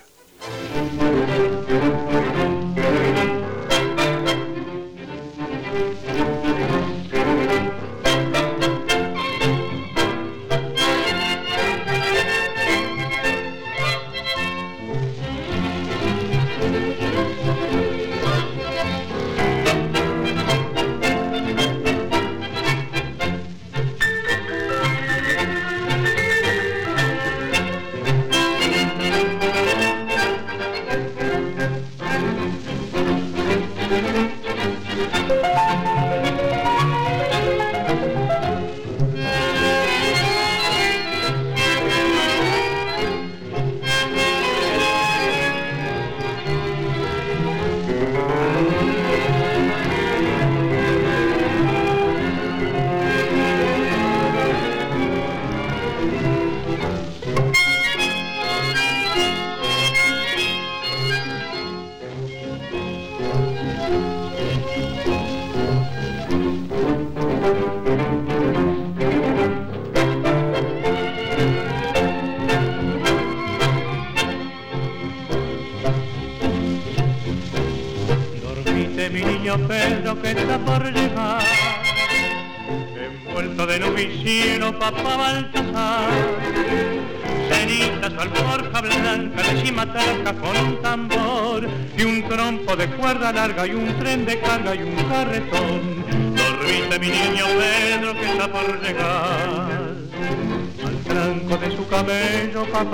[102.81, 102.85] Un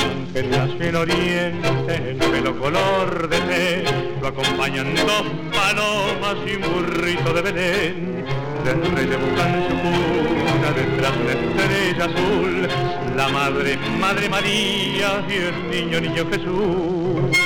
[0.00, 3.84] ángel nace en oriente en pelo color de té,
[4.20, 5.22] lo acompañan dos
[5.54, 8.24] palomas y un burrito de Belén.
[8.64, 12.68] Del rey de buscan su cuna detrás de estrella azul,
[13.16, 17.45] la madre, madre María y el niño, niño Jesús.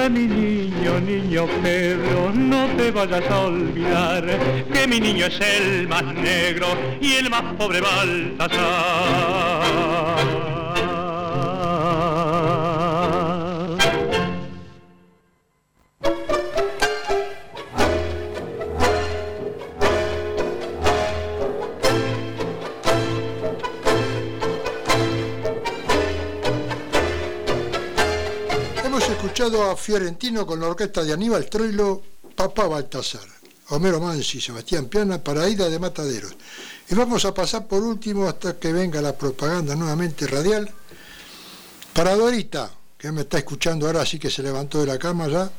[0.00, 4.24] De mi niño, niño Pedro, no te vayas a olvidar
[4.72, 6.68] que mi niño es el más negro
[7.02, 8.50] y el más pobre Baltasar.
[29.76, 32.02] Fiorentino con la orquesta de Aníbal Troilo,
[32.34, 33.26] Papá Baltasar,
[33.68, 36.36] Homero Mansi, Sebastián Piana, Paraída de Mataderos.
[36.88, 40.70] Y vamos a pasar por último hasta que venga la propaganda nuevamente radial.
[41.92, 45.50] Para Dorita, que me está escuchando ahora, sí que se levantó de la cama ya.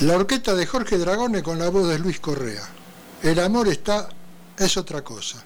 [0.00, 2.68] La orquesta de Jorge Dragone con la voz de Luis Correa.
[3.22, 4.08] El amor está,
[4.58, 5.44] es otra cosa.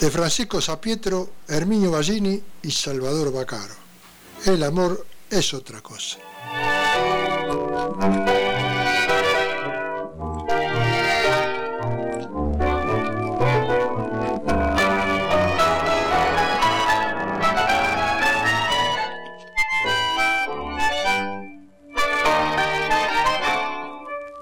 [0.00, 3.74] De Francisco Sapietro, Herminio Ballini y Salvador Bacaro.
[4.44, 6.18] El amor es otra cosa.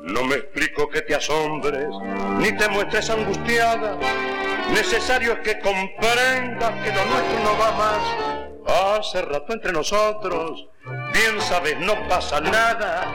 [0.03, 1.89] No me explico que te asombres,
[2.39, 3.97] ni te muestres angustiada.
[4.70, 8.99] Necesario es que comprendas que lo nuestro no va más.
[8.99, 10.68] Hace rato entre nosotros,
[11.12, 13.07] bien sabes, no pasa nada.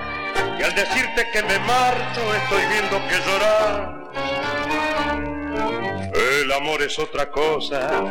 [0.60, 3.96] Y al decirte que me marcho, estoy viendo que llorar.
[6.14, 8.02] El amor es otra cosa,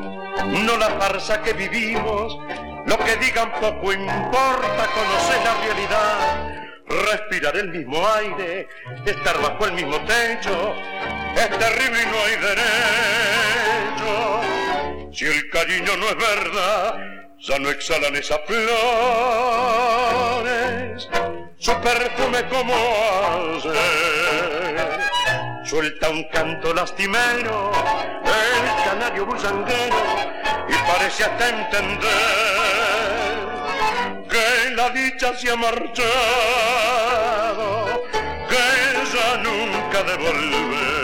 [0.46, 2.38] no la farsa que vivimos.
[2.86, 6.52] Lo que digan poco importa, conocer la realidad.
[7.10, 8.68] Respirar el mismo aire,
[9.04, 10.72] estar bajo el mismo techo,
[11.34, 14.12] es terrible y no hay derecho.
[15.12, 18.66] Si el cariño no es verdad, ya no exhalan esas flores,
[21.58, 22.74] su perfume como
[23.54, 25.00] ayer.
[25.64, 27.72] Suelta un canto lastimero,
[28.24, 29.96] el canario bullanguero,
[30.68, 32.06] y parece hasta entender
[34.30, 36.04] que la dicha se ha marchado,
[38.48, 38.56] que
[39.12, 40.95] ya nunca de volver.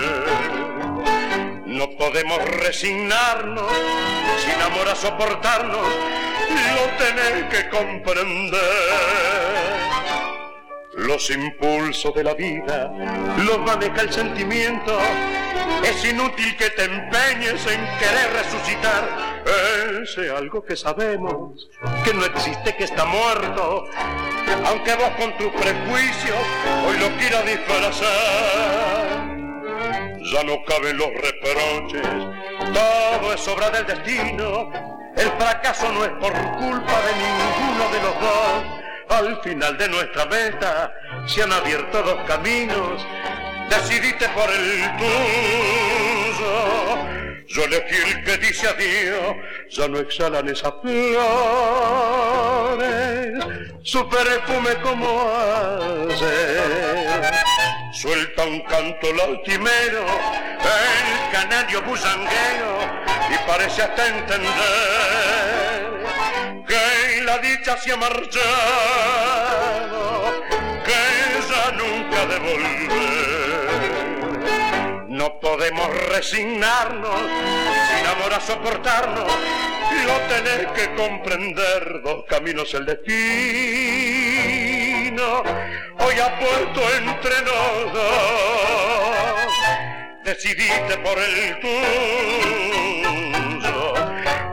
[1.73, 3.73] No podemos resignarnos,
[4.45, 5.89] sin amor a soportarnos,
[6.75, 8.61] lo tenés que comprender.
[10.97, 12.93] Los impulsos de la vida
[13.39, 14.99] los maneja el sentimiento.
[15.83, 19.43] Es inútil que te empeñes en querer resucitar
[20.03, 21.71] ese algo que sabemos
[22.05, 23.87] que no existe, que está muerto.
[24.67, 26.37] Aunque vos con tus prejuicios
[26.87, 29.32] hoy lo quieras disfrazar.
[30.31, 32.07] Ya no caben los reproches,
[32.73, 34.71] todo es obra del destino.
[35.17, 38.65] El fracaso no es por culpa de ninguno de los dos.
[39.09, 40.95] Al final de nuestra meta
[41.27, 43.05] se han abierto dos caminos.
[43.69, 46.13] Decidiste por el tuyo.
[47.49, 49.37] Yo elegí el que dice adiós,
[49.71, 51.05] ya no exhalan esas flores,
[53.83, 56.92] su perfume como hace.
[58.03, 62.81] Suelta un canto lastimero, el canario busanguero,
[63.31, 64.51] y parece hasta entender
[66.67, 68.43] que la dicha se ha marchado,
[70.85, 70.93] que
[71.49, 72.83] ya nunca de volver.
[75.07, 79.33] No podemos resignarnos, sin amor a soportarnos,
[80.07, 84.32] lo tenés que comprender, dos caminos el destino,
[85.23, 89.53] hoy ha puesto entre los dos,
[90.25, 92.99] decidiste por el tuyo,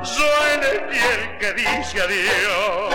[0.03, 2.93] yo elegí el que dice adiós.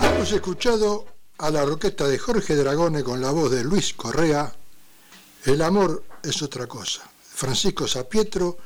[0.00, 1.06] Hemos escuchado
[1.38, 4.52] a la orquesta de Jorge Dragone con la voz de Luis Correa,
[5.44, 7.02] El amor es otra cosa.
[7.34, 8.58] Francisco Sapietro,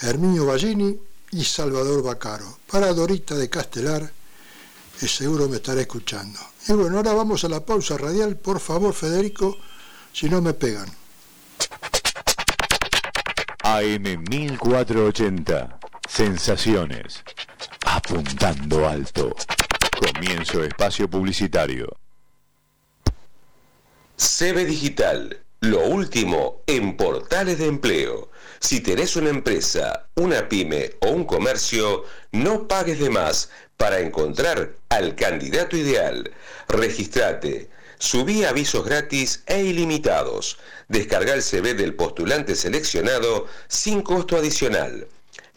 [0.00, 0.98] Herminio Ballini
[1.30, 2.58] y Salvador Bacaro.
[2.66, 4.10] Para Dorita de Castelar,
[4.98, 6.38] que seguro me estará escuchando.
[6.68, 8.36] Y bueno, ahora vamos a la pausa radial.
[8.36, 9.56] Por favor, Federico,
[10.12, 10.88] si no me pegan.
[13.62, 15.78] AM 1480.
[16.08, 17.22] Sensaciones.
[17.86, 19.34] Apuntando alto.
[19.98, 21.88] Comienzo espacio publicitario.
[24.16, 28.30] CB Digital, lo último en portales de empleo.
[28.66, 34.72] Si tenés una empresa, una pyme o un comercio, no pagues de más para encontrar
[34.88, 36.32] al candidato ideal.
[36.68, 37.68] Registrate.
[37.98, 40.56] Subí avisos gratis e ilimitados.
[40.88, 45.08] Descarga el CV del postulante seleccionado sin costo adicional.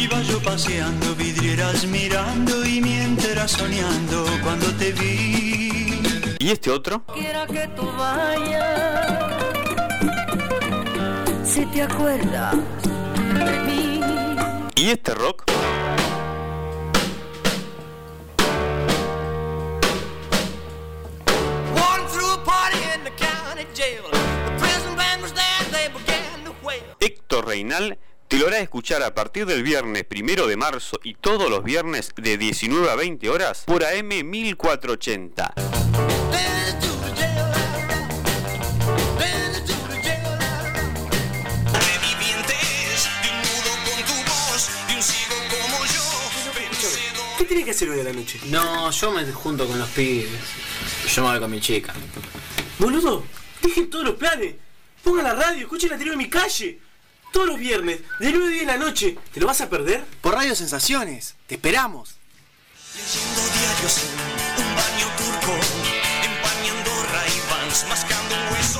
[0.00, 6.00] Iba yo paseando, vidrieras mirando y mientras soñando cuando te vi.
[6.38, 7.04] ¿Y este otro?
[7.12, 9.12] Quiera que tú vayas,
[11.44, 12.56] si te acuerdas.
[14.80, 15.44] ¿Y este rock?
[26.98, 31.50] Héctor Reinal te lo hará escuchar a partir del viernes primero de marzo y todos
[31.50, 36.19] los viernes de 19 a 20 horas por AM 1480.
[47.50, 48.38] Tiene que hacer hoy a la noche?
[48.44, 50.30] No, yo me junto con los pibes.
[51.12, 51.92] Yo me voy con mi chica.
[52.78, 53.24] Boludo,
[53.60, 54.54] dejen todos los planes.
[55.02, 56.78] Pongan la radio, escuchen la tele en mi calle.
[57.32, 59.18] Todos los viernes, de 9 a 10 de la noche.
[59.34, 60.04] ¿Te lo vas a perder?
[60.20, 62.14] Por Radio Sensaciones, te esperamos.
[62.94, 64.10] Leyendo diarios en
[64.64, 65.58] un baño turco,
[66.22, 68.78] empañando Ray-Bans, mascando un hueso.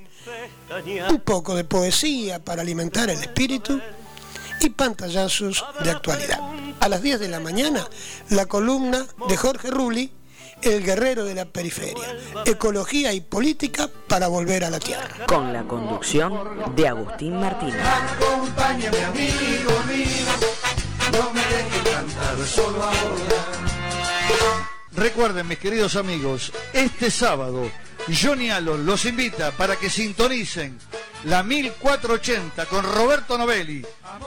[1.09, 3.79] un poco de poesía para alimentar el espíritu
[4.61, 6.39] y pantallazos de actualidad.
[6.79, 7.85] A las 10 de la mañana,
[8.29, 10.11] la columna de Jorge Rulli,
[10.61, 15.25] El guerrero de la periferia, ecología y política para volver a la tierra.
[15.27, 17.81] Con la conducción de Agustín Martínez.
[17.81, 20.27] Acompáñame amigo mío,
[21.11, 23.57] no me dejes cantar solo ahora.
[24.93, 27.69] Recuerden, mis queridos amigos, este sábado
[28.09, 30.79] Johnny Alon los invita para que sintonicen
[31.23, 33.85] la 1480 con Roberto Novelli.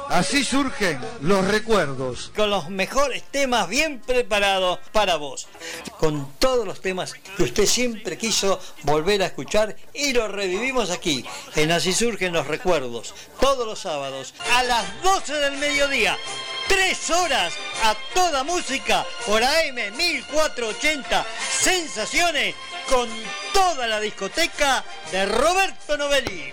[0.08, 2.32] Así surgen los recuerdos.
[2.34, 5.48] Con los mejores temas bien preparados para vos.
[5.98, 11.24] Con todos los temas que usted siempre quiso volver a escuchar y los revivimos aquí,
[11.56, 13.14] en Así surgen los recuerdos.
[13.40, 16.16] Todos los sábados a las 12 del mediodía.
[16.68, 21.26] Tres horas a toda música por AM 1480.
[21.60, 22.54] Sensaciones
[22.88, 23.08] con
[23.52, 26.52] toda la discoteca de Roberto Novelli.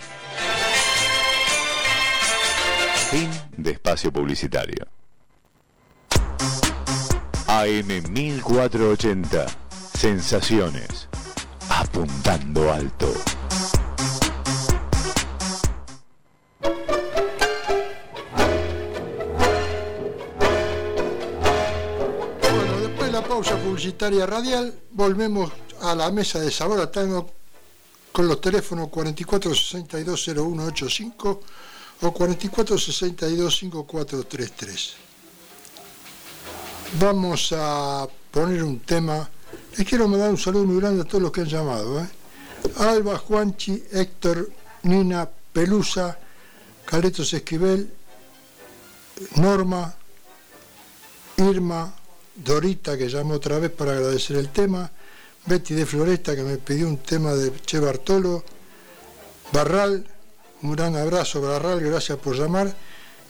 [3.09, 4.85] Fin de espacio publicitario.
[7.47, 9.45] AM 1480.
[9.97, 11.07] Sensaciones.
[11.69, 13.13] Apuntando alto.
[22.41, 27.31] Bueno, después de la pausa publicitaria radial, volvemos a la mesa de sabor a tango
[28.17, 31.39] con los teléfonos 44620185
[32.01, 34.93] o 44625433.
[36.99, 39.29] Vamos a poner un tema.
[39.77, 42.01] Les quiero mandar un saludo muy grande a todos los que han llamado.
[42.01, 42.09] ¿eh?
[42.77, 44.49] Alba, Juanchi, Héctor,
[44.81, 46.17] Nina, Pelusa,
[46.85, 47.93] Carletos Esquivel,
[49.35, 49.93] Norma,
[51.37, 51.93] Irma,
[52.33, 54.89] Dorita que llamó otra vez para agradecer el tema,
[55.47, 58.43] Betty de Floresta que me pidió un tema de Che Bartolo,
[59.53, 60.05] Barral,
[60.61, 62.75] un gran abrazo Barral, gracias por llamar,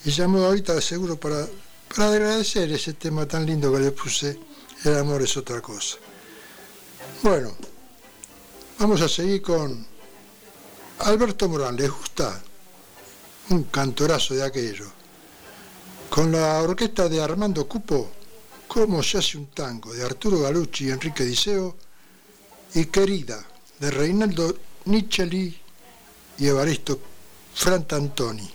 [0.04, 1.48] y llamó ahorita de seguro para,
[1.96, 4.40] para agradecer ese tema tan lindo que le puse,
[4.84, 5.98] el amor es otra cosa.
[7.22, 7.56] Bueno,
[8.80, 9.86] vamos a seguir con
[11.00, 12.42] Alberto Morán, ¿les gusta?
[13.50, 14.86] Un cantorazo de aquello.
[16.10, 18.12] Con la orquesta de Armando Cupo,
[18.68, 19.94] ¿Cómo se hace un tango?
[19.94, 21.78] de Arturo Galucci y Enrique Diceo,
[22.78, 23.44] y Querida,
[23.80, 24.56] de Reinaldo
[24.86, 25.60] Nicheli
[26.38, 27.00] y Evaristo
[27.56, 28.48] Frantantoni.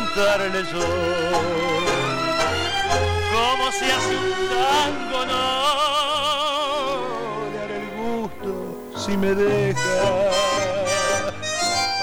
[0.00, 0.86] Contarle yo
[3.32, 5.42] cómo se hace un tango, no
[7.62, 8.50] haré el gusto
[8.96, 10.00] si me deja.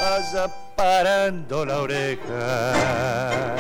[0.02, 3.56] Vaya parando la oreja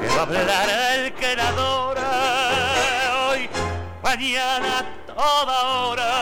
[0.00, 2.10] que va a hablar el que la adora
[3.28, 3.48] hoy,
[4.02, 6.12] mañana, toda hora.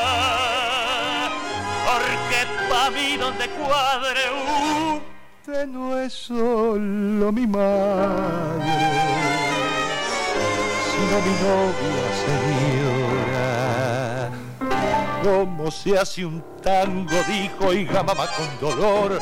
[1.86, 4.30] Porque pa' mí donde cuadre
[5.40, 8.66] usted no es solo mi madre,
[10.90, 14.30] sino mi novia señora.
[15.22, 19.18] Como se hace un tango, dijo oiga mamá con dolor,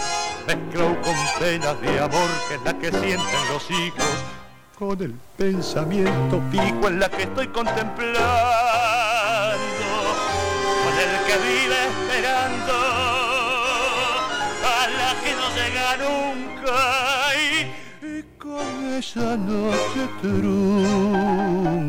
[0.47, 4.25] mezcló con penas de amor que es la que sienten los hijos,
[4.77, 8.19] con el pensamiento fijo en la que estoy contemplando
[10.85, 13.08] con el que vive esperando
[15.97, 17.47] nunca y,
[18.07, 21.89] y con esa noche trunca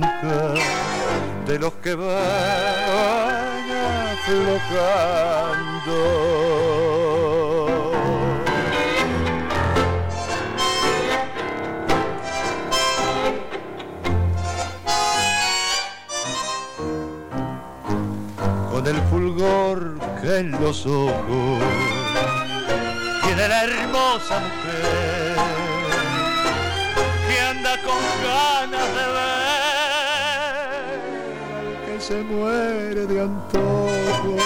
[1.45, 3.59] de los que van
[4.13, 5.09] aflojando.
[18.71, 21.98] con el fulgor que en los ojos
[23.39, 25.35] tiene la hermosa mujer
[27.29, 30.99] que anda con ganas de ver
[31.85, 34.43] que se muere de antojos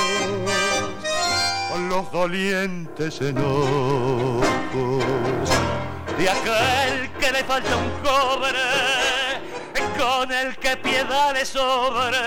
[1.72, 4.62] con los dolientes enojos
[6.16, 8.60] de aquel que le falta un cobre
[9.98, 12.18] con el que piedad le sobre.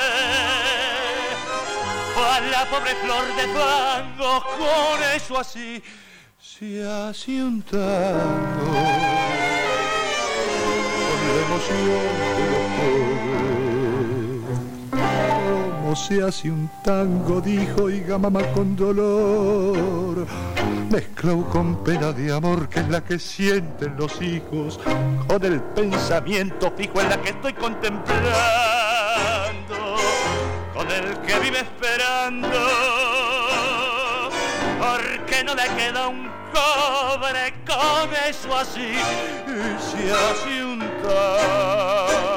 [2.18, 5.82] A la pobre flor de fango, con eso así
[6.46, 7.82] se hace un tango,
[11.02, 13.74] con la emoción de los pobres.
[15.82, 20.24] Como se hace un tango, dijo oiga mamá con dolor,
[20.88, 24.78] mezcló con pena de amor que es la que sienten los hijos,
[25.26, 28.36] con el pensamiento fijo en la que estoy contemplando.
[30.72, 32.48] Con el que vive esperando,
[34.86, 42.36] porque no le queda un cobre con eso así, y se hace un tango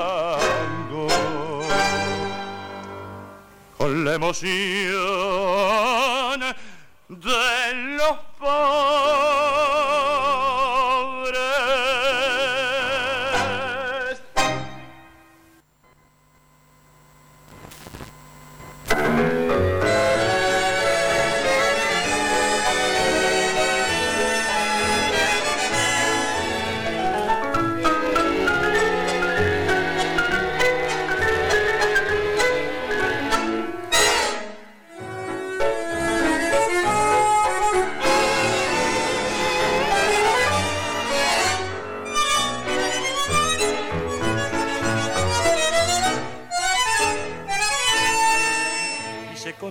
[3.78, 4.50] con la emoción
[7.10, 9.69] de los pobres.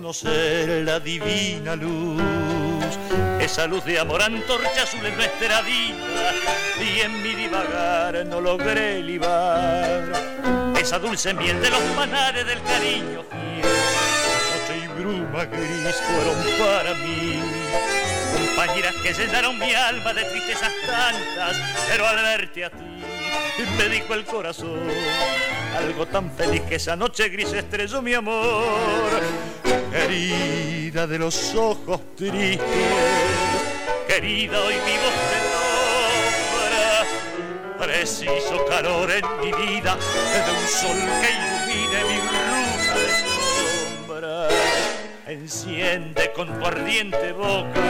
[0.08, 2.22] Conocer la divina luz,
[3.40, 6.32] esa luz de amor antorcha azul en nuestra vida,
[6.80, 10.10] y en mi divagar no logré libar
[10.80, 13.70] esa dulce miel de los manares del cariño fiel.
[14.50, 17.42] Noche y bruma gris fueron para mí,
[18.32, 21.54] compañeras que llenaron mi alma de tristezas tantas,
[21.86, 23.04] pero al verte a ti
[23.76, 24.88] me dijo el corazón.
[25.76, 29.67] Algo tan feliz que esa noche gris estrelló mi amor.
[29.90, 32.58] Querida de los ojos tristes,
[34.06, 35.38] querida hoy mi voz te
[36.68, 37.86] nombra.
[37.86, 39.96] Preciso calor en mi vida
[40.32, 44.48] de un sol que ilumine mi ruta de sombra.
[45.26, 47.80] Enciende con tu ardiente boca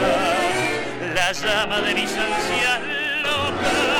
[1.15, 2.79] la llama de mis ansias
[3.23, 3.98] locas.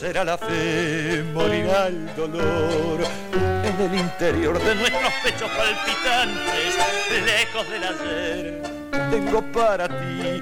[0.00, 3.00] Nacerá la fe, morirá el dolor
[3.34, 6.76] en el interior de nuestros pechos palpitantes,
[7.26, 8.62] lejos del ayer.
[9.10, 10.40] Tengo para ti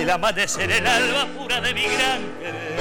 [0.00, 2.80] el amanecer, el alba pura de mi gran querer.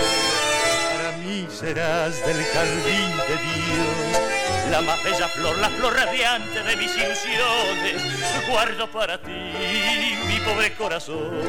[0.95, 6.77] Para mí serás del jardín de Dios, la más bella flor, la flor radiante de
[6.77, 8.47] mis ilusiones.
[8.49, 11.41] Guardo para ti mi pobre corazón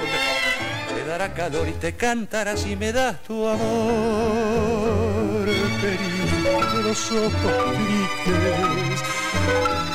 [0.94, 4.80] te dará calor y te cantará si me das tu amor.
[6.84, 7.74] Los ojos
[8.24, 9.00] tristes,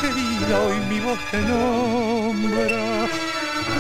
[0.02, 3.08] querida, hoy mi voz te nombra.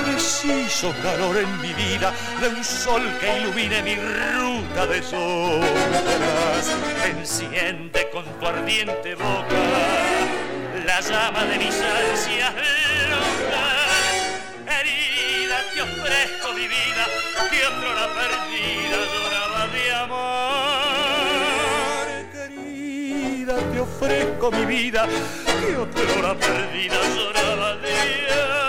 [0.03, 6.75] Preciso calor en mi vida de un sol que ilumine mi ruta de sombras.
[7.05, 9.55] Enciende con tu ardiente boca
[10.85, 12.53] la llama de mis ansias
[13.09, 13.85] locas
[14.65, 17.05] querida, te ofrezco vida,
[17.49, 21.25] que otro la perdida lloraba de amor.
[22.31, 25.07] Querida, te ofrezco mi vida,
[25.65, 28.64] que otro la perdida lloraba de Bueno,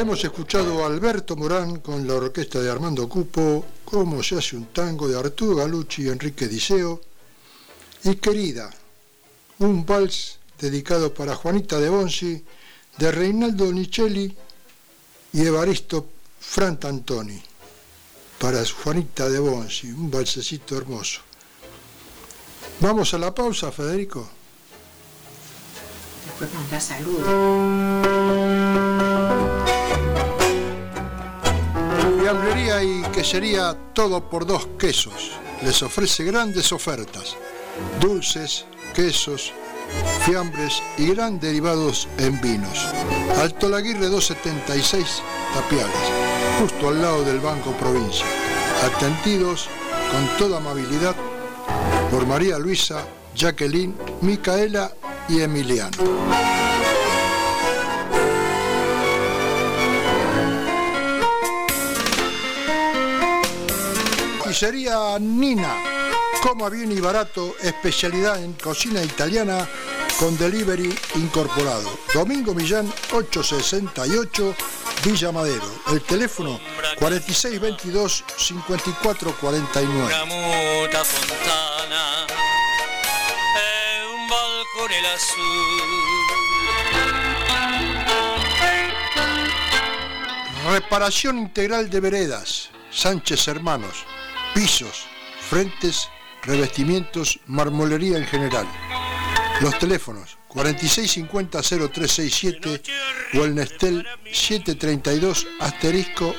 [0.00, 4.66] hemos escuchado a Alberto Morán con la orquesta de Armando Cupo, Cómo se hace un
[4.66, 7.02] tango de Arturo Galucci y Enrique Diceo,
[8.04, 8.70] y Querida,
[9.58, 12.42] un vals dedicado para Juanita de Bonsi,
[12.96, 14.34] de Reinaldo Nicelli
[15.34, 16.06] y Evaristo
[16.40, 17.42] Frantantoni,
[18.38, 21.20] para Juanita de Bonsi, un valsecito hermoso.
[22.80, 24.26] Vamos a la pausa, Federico.
[26.24, 27.26] Después mandar saludos.
[32.30, 35.32] Fiambrería y quesería Todo por Dos Quesos
[35.62, 37.36] les ofrece grandes ofertas,
[38.00, 39.52] dulces, quesos,
[40.24, 42.86] fiambres y gran derivados en vinos.
[43.36, 45.22] Alto Laguirre 276
[45.54, 45.90] Tapiales,
[46.60, 48.26] justo al lado del Banco Provincia.
[48.84, 49.68] Atendidos
[50.12, 51.16] con toda amabilidad
[52.12, 53.04] por María Luisa,
[53.34, 54.92] Jacqueline, Micaela
[55.28, 56.69] y Emiliano.
[64.50, 65.76] Pizzería Nina,
[66.42, 69.64] coma bien y barato, especialidad en cocina italiana
[70.18, 71.88] con delivery incorporado.
[72.12, 74.56] Domingo Millán 868
[75.04, 75.70] Villa Madero.
[75.92, 76.58] El teléfono
[76.98, 80.04] 4622 5449.
[80.04, 82.26] Una muta fontana
[83.54, 85.46] e un balcone lassù.
[90.72, 94.04] Reparación integral de veredas, Sánchez Hermanos,
[94.54, 95.06] pisos,
[95.48, 96.08] frentes,
[96.42, 98.66] revestimientos, marmolería en general.
[99.60, 102.82] Los teléfonos 4650-0367
[103.34, 106.34] o el Nestel 732 asterisco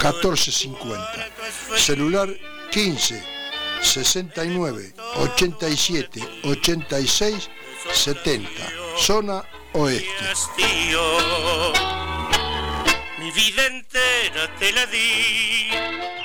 [0.00, 1.28] 1450.
[1.76, 2.34] Celular
[2.70, 3.22] 15
[3.82, 7.50] 69 87 86
[7.92, 8.48] 70.
[8.96, 10.06] Zona oeste.
[13.18, 16.23] Mi vida entera te la di.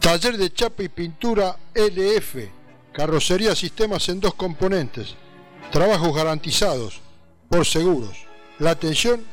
[0.00, 2.36] Taller de chapa y pintura LF.
[2.92, 5.14] Carrocería sistemas en dos componentes.
[5.72, 7.00] Trabajos garantizados
[7.48, 8.16] por seguros.
[8.58, 9.24] La atención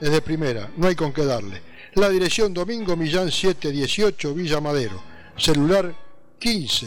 [0.00, 1.62] es de primera, no hay con qué darle.
[1.94, 5.02] La dirección Domingo Millán 718 Villa Madero.
[5.36, 5.94] Celular
[6.38, 6.86] 15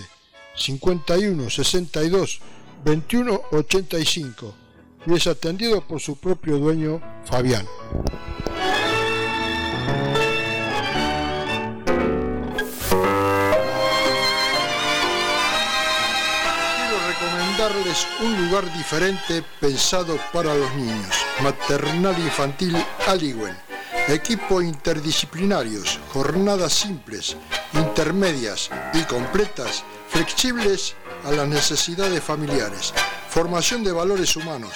[0.55, 2.41] 51 62
[2.83, 4.55] 21 85
[5.05, 7.65] y es atendido por su propio dueño Fabián.
[17.67, 21.15] Recomendarles un lugar diferente pensado para los niños.
[21.41, 22.75] Maternal Infantil
[23.07, 23.57] Aliwen.
[24.07, 27.35] Equipo interdisciplinarios, jornadas simples,
[27.73, 30.95] intermedias y completas, flexibles
[31.25, 32.93] a las necesidades familiares,
[33.29, 34.73] formación de valores humanos,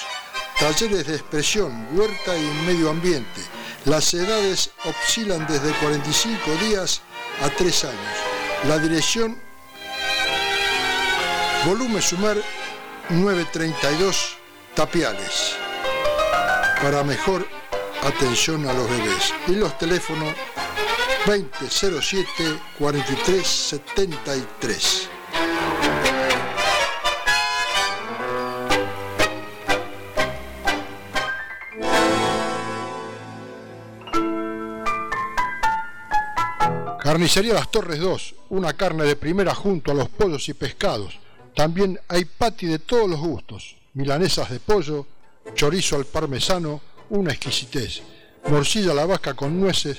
[0.60, 3.42] talleres de expresión, huerta y medio ambiente.
[3.86, 7.02] Las edades oscilan desde 45 días
[7.42, 8.18] a 3 años.
[8.68, 9.38] La dirección
[11.66, 12.44] Volumen Sumer
[13.12, 14.38] 932
[14.74, 15.56] Tapiales.
[16.82, 17.46] Para mejor
[18.04, 19.34] atención a los bebés.
[19.48, 20.34] Y los teléfonos
[21.26, 25.10] 2007 4373.
[37.04, 41.21] Carnicería Las Torres 2, una carne de primera junto a los pollos y pescados.
[41.56, 45.06] También hay pati de todos los gustos, milanesas de pollo,
[45.54, 48.02] chorizo al parmesano, una exquisitez,
[48.50, 49.98] morcilla a la vasca con nueces.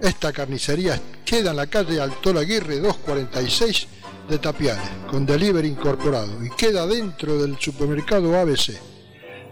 [0.00, 3.88] Esta carnicería queda en la calle Altola Aguirre 246
[4.28, 8.78] de Tapiales, con delivery incorporado y queda dentro del supermercado ABC.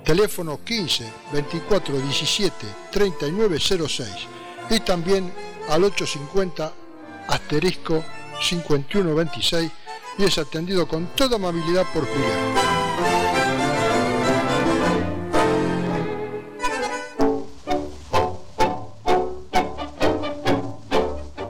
[0.05, 4.09] Teléfono 15 24 17 39 06
[4.71, 5.33] y también
[5.69, 6.73] al 850
[7.29, 8.03] asterisco
[8.41, 9.71] 5126
[10.19, 12.73] y es atendido con toda amabilidad por Julián.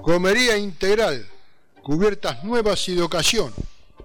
[0.03, 1.27] Comería integral,
[1.83, 3.53] cubiertas nuevas y de ocasión,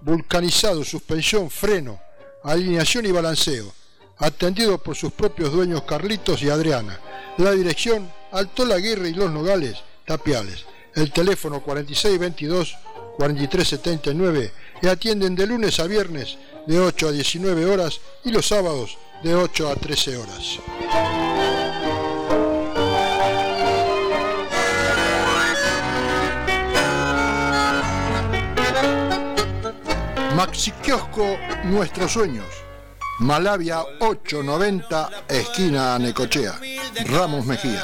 [0.00, 2.00] vulcanizado, suspensión, freno,
[2.44, 3.72] alineación y balanceo,
[4.18, 6.98] atendido por sus propios dueños Carlitos y Adriana.
[7.36, 10.64] La dirección, Alto Aguirre y Los Nogales, Tapiales.
[10.94, 11.62] El teléfono
[13.18, 14.50] 4622-4379
[14.82, 19.34] y atienden de lunes a viernes de 8 a 19 horas y los sábados de
[19.34, 20.58] 8 a 13 horas.
[30.36, 32.46] Maxi Kiosco Nuestros Sueños.
[33.18, 36.60] Malavia 890, esquina Necochea.
[37.06, 37.82] Ramos Mejía.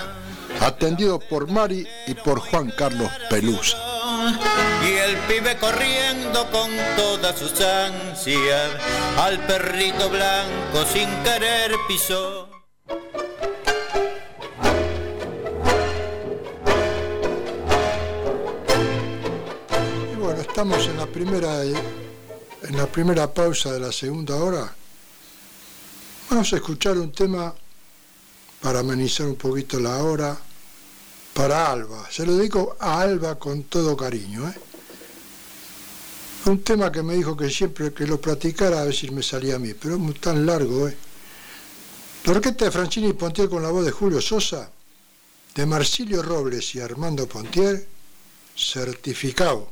[0.61, 3.94] Atendido por Mari y por Juan Carlos Pelusa.
[4.87, 8.71] Y el pibe corriendo con todas sus ansias,
[9.19, 12.49] al perrito blanco sin querer pisó.
[20.13, 24.75] Y bueno, estamos en la primera en la primera pausa de la segunda hora.
[26.31, 27.55] Vamos a escuchar un tema
[28.63, 30.37] para amenizar un poquito la hora
[31.35, 32.09] para Alba.
[32.11, 34.49] Se lo dedico a Alba con todo cariño.
[34.49, 34.55] ¿eh?
[36.47, 39.59] Un tema que me dijo que siempre que lo practicara a si me salía a
[39.59, 40.89] mí, pero es tan largo.
[40.89, 40.97] ¿eh?
[42.25, 44.71] La orquesta de Francini Pontier con la voz de Julio Sosa,
[45.55, 47.87] de Marsilio Robles y Armando Pontier,
[48.57, 49.71] certificado.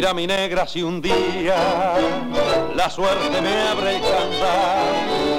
[0.00, 1.58] Mira mi negra si un día
[2.74, 4.94] la suerte me abre el cantar,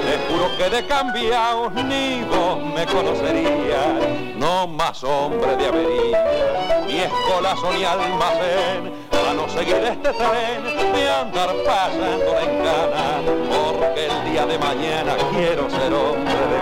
[0.06, 7.00] te juro que de cambiado ni vos me conocerías, no más hombre de avería, ni
[7.00, 8.92] escolazo ni almacén,
[9.28, 10.62] a no seguir este tren
[10.94, 13.20] de andar pasando en cana,
[13.50, 16.60] porque el día de mañana quiero ser hombre de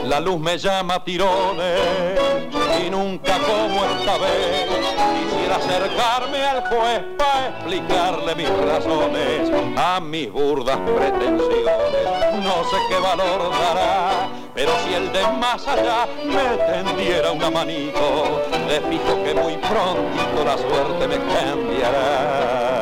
[0.00, 0.08] bien.
[0.08, 2.37] La luz me llama tirones
[2.84, 4.66] y nunca como esta vez
[5.14, 12.44] quisiera acercarme al juez para explicarle mis razones a mis burdas pretensiones.
[12.44, 18.42] No sé qué valor dará, pero si el de más allá me tendiera una manito,
[18.68, 22.77] le fijo que muy prontito la suerte me cambiará.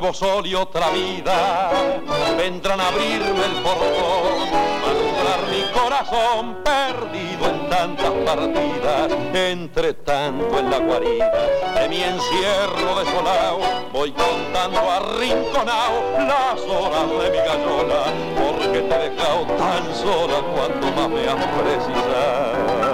[0.00, 1.70] Nuevo sol y otra vida
[2.38, 10.58] vendrán a abrirme el portón, a alumbrar mi corazón perdido en tantas partidas, entre tanto
[10.58, 11.30] en la guarida
[11.74, 13.60] de mi encierro desolado,
[13.92, 18.04] voy contando arrinconado las horas de mi gallola,
[18.38, 22.89] porque te he dejado tan sola cuando más me has precisado.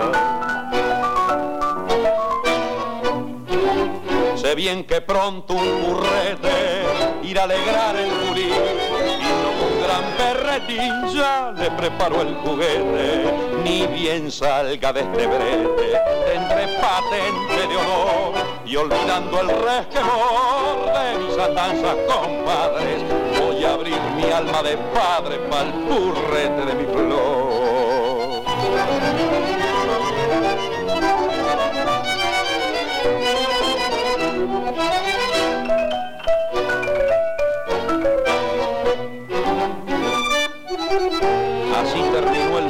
[4.47, 6.85] Sé bien que pronto un burrete
[7.24, 13.24] irá a alegrar el jurí y no con gran perretín ya le preparo el juguete.
[13.64, 16.01] Ni bien salga de este brete,
[16.32, 23.02] tendré patente de honor y olvidando el resquemor de mis andanzas compadres,
[23.40, 27.97] voy a abrir mi alma de padre pa'l purrete de mi flor.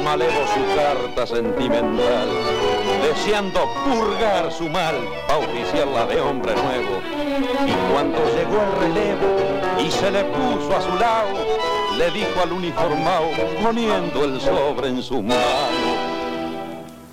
[0.07, 2.29] Malevo su carta sentimental,
[3.03, 4.95] deseando purgar su mal,
[5.27, 7.01] bautizarla de hombre nuevo.
[7.67, 9.27] Y cuando llegó el relevo
[9.85, 11.35] y se le puso a su lado,
[11.97, 13.27] le dijo al uniformado,
[13.61, 15.89] poniendo el sobre en su mano,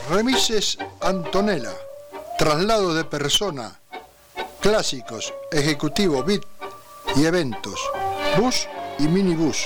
[0.09, 1.73] Remises Antonella,
[2.37, 3.79] traslado de persona,
[4.59, 6.43] clásicos, ejecutivo, bit
[7.15, 7.79] y eventos,
[8.37, 8.67] bus
[8.99, 9.65] y minibús.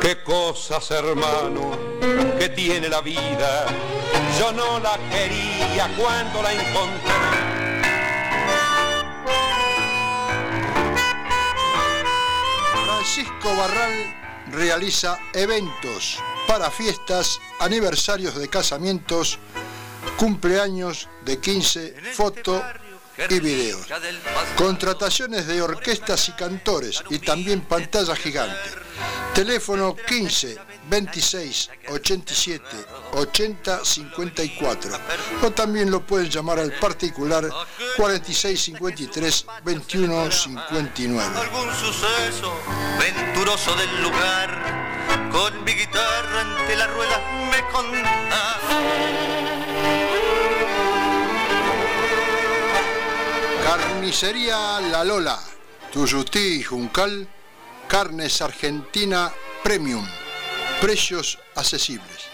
[0.00, 1.78] Qué cosas, hermano,
[2.38, 3.66] que tiene la vida.
[4.38, 7.33] Yo no la quería cuando la encontré.
[13.14, 13.92] Francisco Barral
[14.50, 16.18] realiza eventos
[16.48, 19.38] para fiestas, aniversarios de casamientos,
[20.16, 22.60] cumpleaños de 15, foto
[23.30, 23.86] y videos.
[24.56, 28.58] Contrataciones de orquestas y cantores y también pantalla gigante.
[29.32, 30.58] Teléfono 15
[30.88, 32.62] 26 87
[33.12, 34.90] 80 54
[35.42, 37.48] o también lo pueden llamar al particular
[37.96, 41.38] 46 53 21 59.
[41.38, 42.54] algún suceso
[42.98, 47.18] venturoso del lugar, con mi guitarra ante la rueda
[47.50, 48.58] me contás.
[53.64, 55.40] Carnicería La Lola,
[55.90, 57.26] Tuyutí y Juncal,
[57.88, 59.32] carnes argentina
[59.62, 60.06] premium,
[60.84, 62.28] precios accesibles.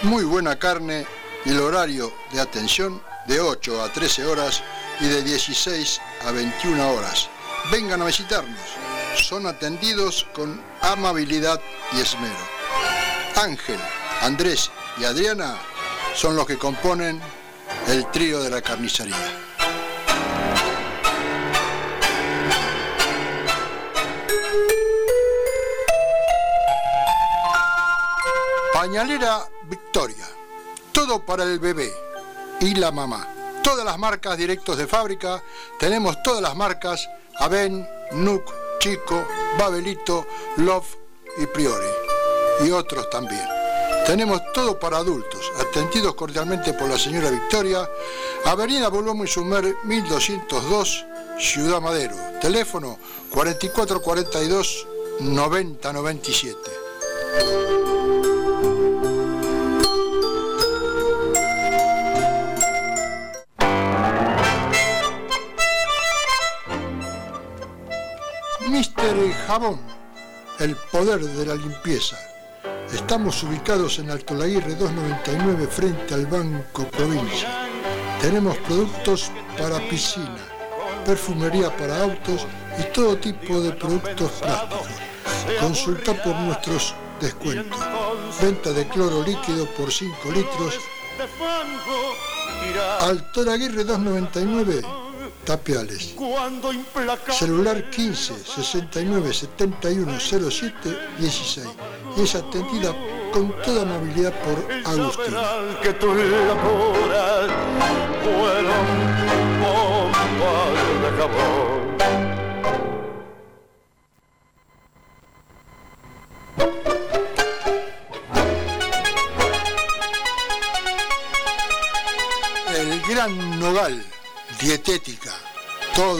[0.00, 1.06] Muy buena carne
[1.44, 4.62] y el horario de atención de 8 a 13 horas
[4.98, 7.28] y de 16 a 21 horas.
[7.70, 8.58] Vengan a visitarnos.
[9.14, 11.60] Son atendidos con amabilidad
[11.92, 12.48] y esmero.
[13.36, 13.78] Ángel,
[14.22, 15.58] Andrés y Adriana
[16.14, 17.20] son los que componen
[17.88, 19.51] el trío de la carnicería.
[28.82, 30.26] Pañalera Victoria.
[30.90, 31.94] Todo para el bebé
[32.58, 33.28] y la mamá.
[33.62, 35.40] Todas las marcas directos de fábrica.
[35.78, 38.42] Tenemos todas las marcas Aven, Nuc,
[38.80, 39.24] Chico,
[39.56, 40.26] Babelito,
[40.56, 40.96] Love
[41.38, 41.86] y Priori.
[42.64, 43.46] Y otros también.
[44.04, 47.88] Tenemos todo para adultos, atendidos cordialmente por la señora Victoria,
[48.46, 51.06] Avenida Bolomo y Sumer 1202,
[51.38, 52.16] Ciudad Madero.
[52.40, 52.98] Teléfono
[53.30, 54.88] 4442
[55.20, 57.91] 9097.
[69.02, 69.80] Mister Jabón,
[70.60, 72.16] el poder de la limpieza.
[72.92, 77.68] Estamos ubicados en Alto Laguirre 299 frente al Banco Provincia.
[78.20, 80.38] Tenemos productos para piscina,
[81.04, 82.46] perfumería para autos
[82.78, 84.86] y todo tipo de productos plásticos.
[85.60, 87.80] Consulta por nuestros descuentos.
[88.40, 90.78] Venta de cloro líquido por 5 litros
[93.00, 94.82] Altor Aguirre 299,
[95.44, 96.14] Tapiales.
[97.30, 101.68] Celular 15 69 71 07 16.
[102.16, 102.94] Y es atendida
[103.32, 105.24] con toda amabilidad por Agustín.
[105.34, 107.50] verán que tus locuras
[108.22, 108.86] fueron
[109.60, 111.71] bombas de jabón.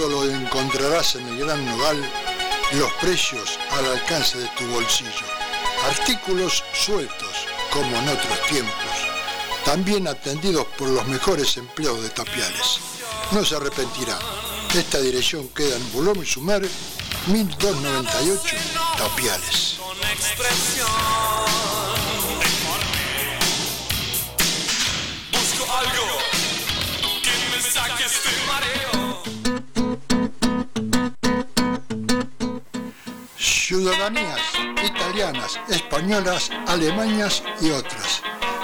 [0.08, 1.96] Lo encontrarás en el Gran Nogal,
[2.72, 5.26] los precios al alcance de tu bolsillo.
[5.86, 8.74] Artículos sueltos, como en otros tiempos.
[9.64, 12.80] También atendidos por los mejores empleados de Tapiales.
[13.30, 14.18] No se arrepentirá.
[14.74, 16.68] Esta dirección queda en Boulogne Sumer,
[17.28, 18.56] 1298,
[18.98, 19.76] Tapiales.
[33.72, 34.38] Ciudadanías
[34.84, 38.20] italianas, españolas, alemanas y otras.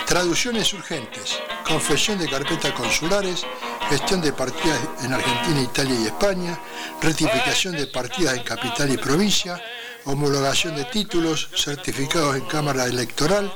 [0.07, 3.47] Traducciones urgentes, confesión de carpetas consulares,
[3.89, 6.61] gestión de partidas en Argentina, Italia y España,
[7.01, 9.59] rectificación de partidas en capital y provincia,
[10.05, 13.51] homologación de títulos, certificados en Cámara Electoral,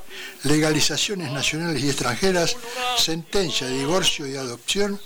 [0.45, 2.57] legalizaciones nacionales y extranjeras,
[2.97, 4.99] sentencia de divorcio y adopción,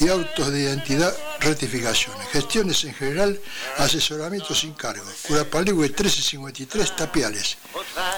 [0.00, 2.26] y autos de identidad, rectificaciones.
[2.28, 3.38] Gestiones en general,
[3.78, 5.04] asesoramiento sin cargo.
[5.26, 7.56] Curapaligüe 1353 Tapiales,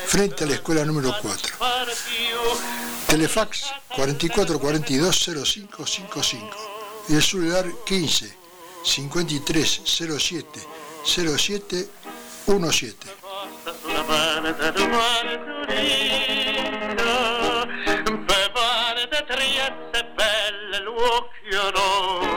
[0.07, 1.57] frente a la escuela número 4.
[3.09, 6.51] Telefax 44420555
[7.09, 8.37] y el celular 15
[8.85, 10.61] 53 07
[20.95, 22.34] walk you know.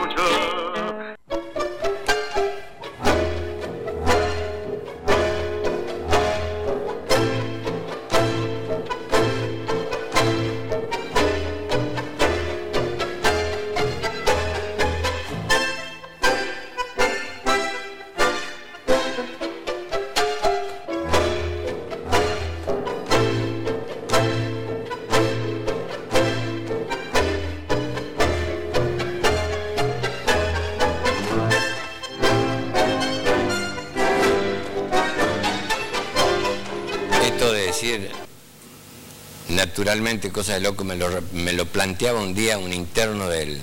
[39.88, 43.58] Naturalmente cosas de loco me lo, me lo planteaba un día un interno del,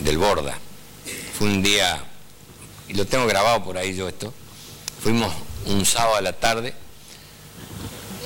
[0.00, 0.58] del Borda.
[1.38, 2.04] Fue un día,
[2.88, 4.34] y lo tengo grabado por ahí yo esto,
[5.02, 5.32] fuimos
[5.64, 6.74] un sábado a la tarde,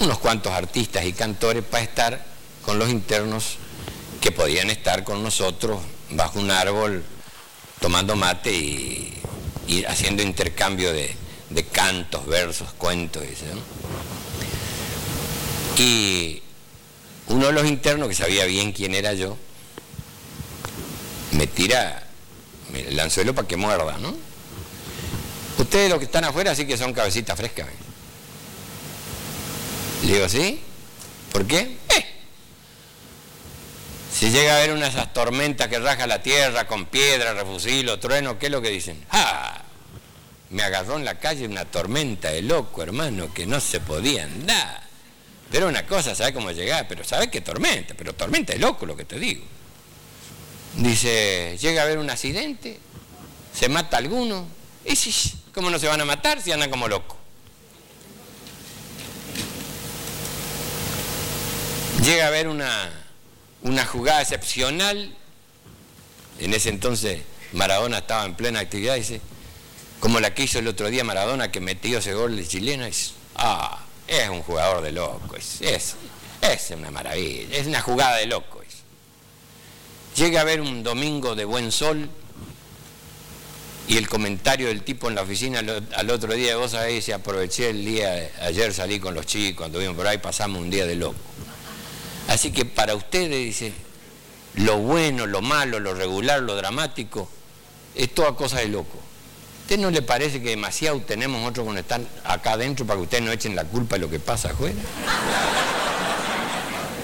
[0.00, 2.26] unos cuantos artistas y cantores para estar
[2.64, 3.58] con los internos
[4.20, 5.78] que podían estar con nosotros
[6.10, 7.04] bajo un árbol
[7.78, 11.14] tomando mate y, haciendo intercambio de,
[11.50, 13.22] de cantos, versos, cuentos.
[15.76, 16.42] Y
[17.30, 19.36] uno de los internos, que sabía bien quién era yo,
[21.32, 22.06] me tira
[22.74, 24.14] el anzuelo para que muerda, ¿no?
[25.58, 27.68] Ustedes los que están afuera sí que son cabecitas frescas.
[30.04, 30.60] Le digo, ¿sí?
[31.32, 31.78] ¿Por qué?
[31.96, 32.06] Eh.
[34.12, 38.00] Si llega a haber una de esas tormentas que raja la tierra con piedra, refusilo,
[38.00, 39.04] trueno, ¿qué es lo que dicen?
[39.10, 39.62] ¡Ah!
[40.50, 44.89] Me agarró en la calle una tormenta de loco, hermano, que no se podía andar.
[45.50, 46.86] Pero una cosa, ¿sabes cómo llegar?
[46.88, 47.94] Pero ¿sabes qué tormenta?
[47.94, 49.44] Pero tormenta de loco, lo que te digo.
[50.76, 52.78] Dice, llega a haber un accidente,
[53.52, 54.46] se mata alguno.
[54.84, 55.12] Y si,
[55.52, 57.18] ¿cómo no se van a matar si andan como locos?
[62.04, 62.90] Llega a haber una,
[63.62, 65.16] una jugada excepcional.
[66.38, 67.22] En ese entonces
[67.52, 69.20] Maradona estaba en plena actividad, dice,
[69.98, 73.10] como la que hizo el otro día Maradona que metió ese gol de chilena, dice,
[73.34, 78.60] ah, es un jugador de loco, es, es, una maravilla, es una jugada de loco.
[80.16, 82.10] Llega a haber un domingo de buen sol
[83.86, 87.70] y el comentario del tipo en la oficina al, otro día, vos sabés, dice, aproveché
[87.70, 91.16] el día, ayer salí con los chicos, anduvimos por ahí, pasamos un día de loco.
[92.26, 93.72] Así que para ustedes, dice,
[94.54, 97.30] lo bueno, lo malo, lo regular, lo dramático,
[97.94, 98.98] es toda cosa de loco.
[99.70, 103.22] ¿Usted no le parece que demasiado tenemos nosotros cuando están acá adentro para que ustedes
[103.22, 104.74] no echen la culpa de lo que pasa afuera?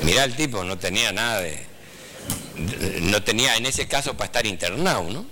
[0.03, 1.65] Mirá el tipo, no tenía nada de...
[3.03, 5.25] No tenía en ese caso para estar internado, ¿no?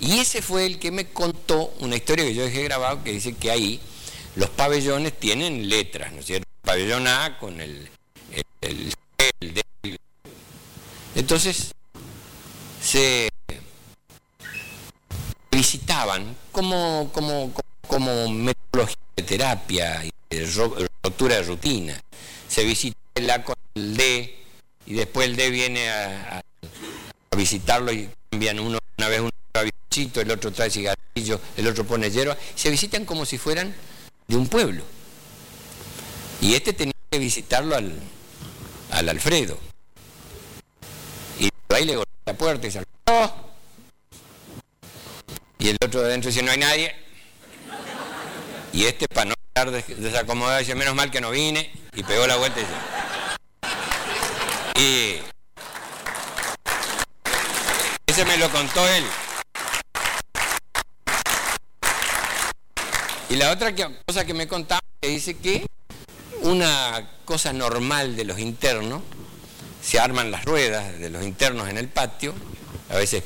[0.00, 3.34] Y ese fue el que me contó una historia que yo dejé grabado que dice
[3.36, 3.80] que ahí
[4.34, 6.48] los pabellones tienen letras, ¿no es cierto?
[6.64, 7.88] El pabellón A con el,
[8.60, 8.92] el,
[9.38, 9.98] el- el
[11.14, 11.70] Entonces
[12.82, 13.28] se
[15.52, 17.52] visitaban como, como,
[17.86, 22.00] como metodología de terapia y de ro- rotura de rutina.
[22.48, 24.34] Se visita el A con el D
[24.86, 26.40] y después el D viene a,
[27.36, 29.20] visitarlo y cambian uno, una vez
[29.52, 32.34] trae bizcochito, el otro trae cigarrillo, el otro pone hierba.
[32.54, 33.74] Se visitan como si fueran
[34.26, 34.82] de un pueblo.
[36.40, 37.92] Y este tenía que visitarlo al,
[38.92, 39.58] al Alfredo.
[41.38, 43.45] Y ahí le golpea la puerta y dice, "Alfredo".
[45.58, 46.94] Y el otro de adentro dice, no hay nadie.
[48.72, 51.72] Y este, para no estar des- desacomodado, dice, menos mal que no vine.
[51.94, 52.74] Y pegó la vuelta y dice.
[54.78, 55.18] Y
[58.06, 59.04] ese me lo contó él.
[63.28, 63.74] Y la otra
[64.06, 65.66] cosa que me contaba, que dice que
[66.42, 69.02] una cosa normal de los internos,
[69.82, 72.34] se arman las ruedas de los internos en el patio,
[72.90, 73.22] a veces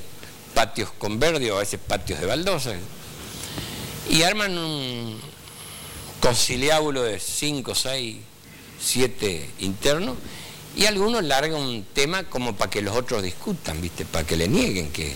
[0.54, 2.74] patios con verde o a veces patios de baldosa,
[4.08, 5.20] y arman un
[6.20, 8.16] conciliábulo de 5, 6,
[8.80, 10.16] 7 internos,
[10.76, 14.04] y algunos largan un tema como para que los otros discutan, ¿viste?
[14.04, 15.12] Para que le nieguen que...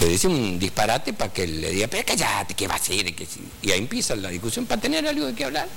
[0.00, 3.14] Le dice un disparate para que le diga, pero cállate, ¿qué va a hacer?
[3.14, 3.40] Que si-".
[3.62, 5.68] Y ahí empieza la discusión para tener algo de qué hablar.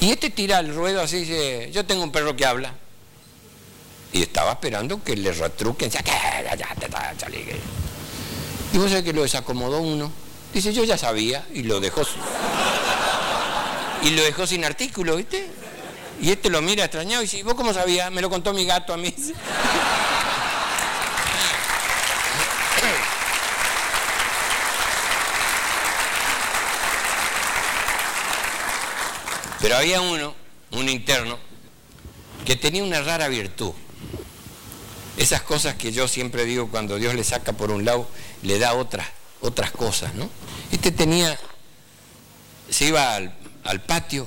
[0.00, 2.74] Y este tira el ruedo así, dice, yo tengo un perro que habla.
[4.16, 5.90] Y estaba esperando que le retruquen.
[8.72, 10.10] Y vos sabés que lo desacomodó uno.
[10.54, 12.00] Dice, yo ya sabía, y lo dejó.
[14.02, 15.46] Y lo dejó sin artículo, ¿viste?
[16.22, 18.10] Y este lo mira extrañado y dice, ¿vos cómo sabías?
[18.10, 19.14] Me lo contó mi gato a mí.
[29.60, 30.34] Pero había uno,
[30.70, 31.38] un interno,
[32.46, 33.74] que tenía una rara virtud.
[35.16, 38.08] Esas cosas que yo siempre digo cuando Dios le saca por un lado,
[38.42, 39.06] le da otras,
[39.40, 40.28] otras cosas, ¿no?
[40.70, 41.38] Este tenía,
[42.70, 44.26] se iba al, patio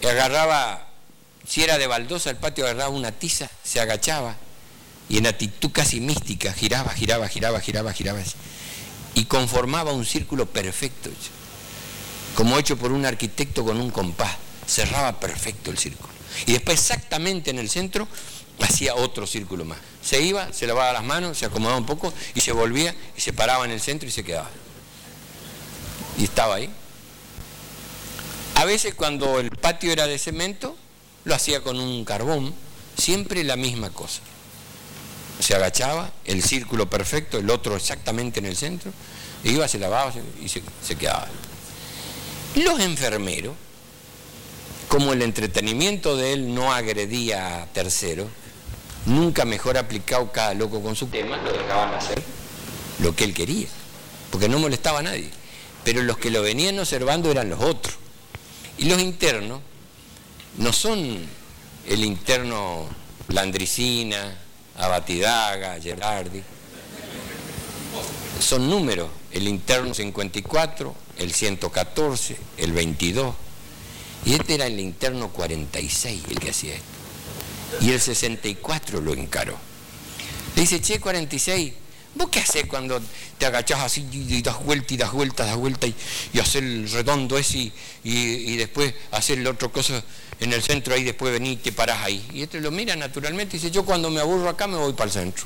[0.00, 0.88] y agarraba,
[1.46, 4.36] si era de baldosa el patio, agarraba una tiza, se agachaba
[5.08, 8.20] y en actitud casi mística giraba, giraba, giraba, giraba, giraba
[9.14, 11.10] y conformaba un círculo perfecto
[12.34, 14.36] como hecho por un arquitecto con un compás.
[14.66, 16.08] Cerraba perfecto el círculo.
[16.46, 18.06] Y después exactamente en el centro
[18.60, 19.78] hacía otro círculo más.
[20.02, 23.32] Se iba, se lavaba las manos, se acomodaba un poco y se volvía y se
[23.32, 24.50] paraba en el centro y se quedaba.
[26.18, 26.70] Y estaba ahí.
[28.54, 30.76] A veces cuando el patio era de cemento,
[31.24, 32.54] lo hacía con un carbón,
[32.96, 34.20] siempre la misma cosa.
[35.40, 38.92] Se agachaba, el círculo perfecto, el otro exactamente en el centro,
[39.44, 40.12] iba, se lavaba
[40.42, 41.28] y se, se quedaba.
[42.56, 43.54] Los enfermeros,
[44.88, 48.28] como el entretenimiento de él no agredía a terceros,
[49.06, 52.22] nunca mejor aplicado cada loco con su tema, lo dejaban hacer
[53.00, 53.68] lo que él quería,
[54.30, 55.30] porque no molestaba a nadie.
[55.84, 57.94] Pero los que lo venían observando eran los otros.
[58.76, 59.60] Y los internos
[60.58, 61.18] no son
[61.86, 62.86] el interno
[63.28, 64.36] Landricina,
[64.76, 66.42] Abatidaga, Gerardi,
[68.40, 73.34] son números, el interno 54, el 114, el 22,
[74.24, 76.89] y este era el interno 46 el que hacía esto.
[77.80, 79.56] Y el 64 lo encaró.
[80.56, 81.72] Le dice, che, 46,
[82.14, 83.00] ¿vos qué haces cuando
[83.38, 85.94] te agachás así y, das vuelta y das vuelta, das vuelta y,
[86.32, 87.72] y haces el redondo ese y,
[88.04, 90.02] y- después hacer la otra cosa
[90.40, 92.26] en el centro ahí, después venís y te parás ahí?
[92.34, 95.06] Y este lo mira naturalmente y dice, yo cuando me aburro acá me voy para
[95.06, 95.44] el centro.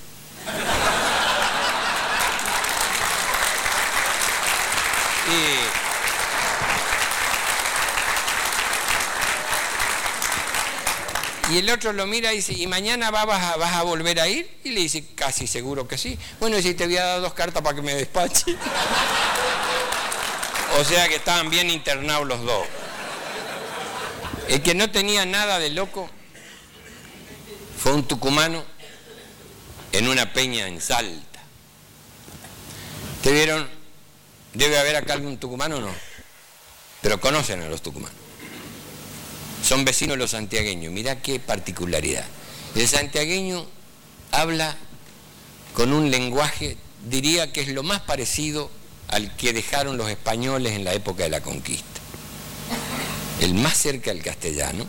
[11.54, 14.28] Y, el otro lo mira y dice, ¿y mañana va- vas, a, a volver a
[14.28, 14.50] ir?
[14.64, 16.18] Y le dice, casi seguro que sí.
[16.40, 18.56] Bueno, y si te había dado dos cartas para que me despache.
[20.80, 22.66] o sea que estaban bien internados los dos.
[24.48, 26.10] El que no tenía nada de loco
[27.78, 28.64] fue un tucumano
[29.92, 31.40] en una peña en Salta.
[33.22, 33.68] ¿Te vieron?
[34.52, 35.94] Debe haber acá algún tucumano o no.
[37.00, 38.23] Pero conocen a los tucumanos.
[39.64, 40.92] Son vecinos los santiagueños.
[40.92, 42.24] Mirá qué particularidad.
[42.74, 43.64] El santiagueño
[44.30, 44.76] habla
[45.72, 46.76] con un lenguaje,
[47.08, 48.70] diría que es lo más parecido
[49.08, 51.86] al que dejaron los españoles en la época de la conquista.
[53.40, 54.86] El más cerca del castellano.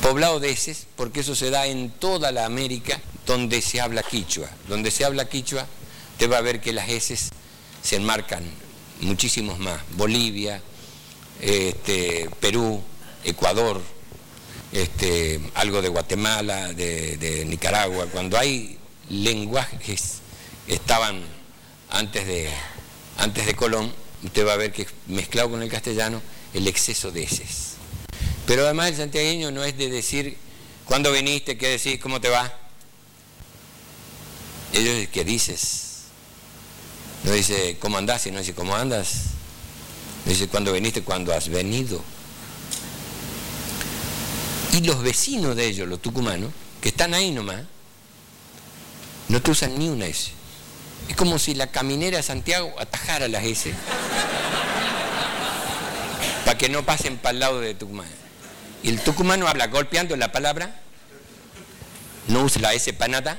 [0.00, 4.48] Poblado de heces, porque eso se da en toda la América donde se habla quichua.
[4.68, 5.66] Donde se habla quichua,
[6.16, 7.28] te va a ver que las heces
[7.82, 8.42] se enmarcan
[9.00, 9.82] muchísimos más.
[9.96, 10.62] Bolivia,
[11.40, 12.82] este, Perú,
[13.24, 13.80] Ecuador.
[14.72, 18.78] este, algo de Guatemala, de, Nicaragua, cuando hay
[19.08, 20.18] lenguajes
[20.66, 21.22] que estaban
[21.90, 22.50] antes de,
[23.16, 23.92] antes de Colón,
[24.24, 26.20] usted va a ver que mezclado con el castellano,
[26.52, 27.74] el exceso de eses.
[28.46, 30.36] Pero además el santiagueño no es de decir,
[30.84, 31.56] ¿cuándo viniste?
[31.56, 31.98] ¿Qué decís?
[32.00, 32.52] ¿Cómo te va?
[34.72, 36.04] Ellos, ¿qué dices?
[37.24, 38.22] No dice, ¿cómo andás?
[38.22, 39.24] Sino dice, ¿cómo andas?
[40.24, 41.02] Dice, ¿cuándo viniste?
[41.02, 42.02] ¿Cuándo has venido?
[44.72, 47.62] Y los vecinos de ellos, los tucumanos, que están ahí nomás,
[49.28, 50.30] no te usan ni una S.
[51.08, 53.72] Es como si la caminera de Santiago atajara las S.
[56.44, 58.08] para que no pasen para el lado de Tucumán.
[58.82, 60.80] Y el tucumano habla golpeando la palabra,
[62.28, 63.38] no usa la S para nada,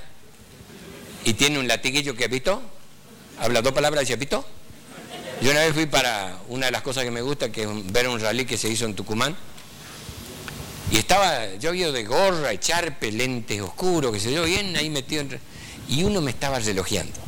[1.23, 2.61] y tiene un latiguillo que visto,
[3.39, 4.45] habla dos palabras y dice pito.
[5.41, 8.09] Yo una vez fui para una de las cosas que me gusta, que es ver
[8.09, 9.35] un rally que se hizo en Tucumán,
[10.91, 15.21] y estaba yo yo de gorra, echarpe, lentes oscuros, que se yo, bien ahí metido
[15.21, 15.39] en...
[15.87, 17.19] Y uno me estaba relojeando.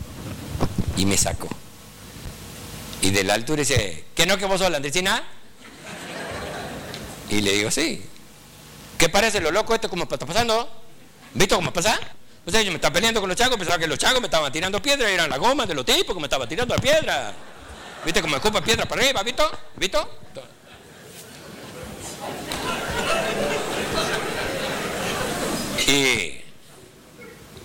[0.97, 1.47] Y me sacó.
[3.01, 5.23] Y de la altura dice, ¿qué no que vos sos la Andresina?
[7.29, 8.03] Y le digo, sí.
[8.97, 10.69] ¿Qué parece lo loco esto como está pasando?
[11.33, 11.99] ¿Visto cómo pasa?
[12.45, 14.51] O sea, yo me estaba peleando con los chagos, pensaba que los chagos me estaban
[14.51, 17.33] tirando piedras, eran las gomas de los tipos que me estaban tirando la piedra.
[18.03, 19.23] ¿Viste cómo me escupa piedra para arriba?
[19.23, 19.51] ¿Visto?
[19.77, 20.09] ¿Visto?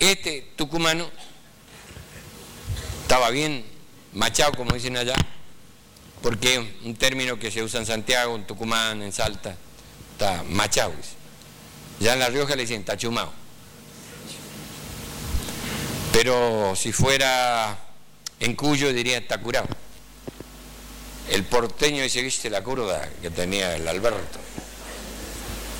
[0.01, 1.09] Este tucumano
[3.03, 3.65] estaba bien
[4.15, 5.15] machado, como dicen allá,
[6.23, 9.57] porque es un término que se usa en Santiago, en Tucumán, en Salta,
[10.11, 10.93] está machado.
[12.01, 13.32] Ya en La Rioja le dicen tachumao.
[16.12, 17.78] Pero si fuera
[18.40, 19.69] en Cuyo diría está curado.
[21.31, 24.40] El porteño dice, viste la curda que tenía el Alberto.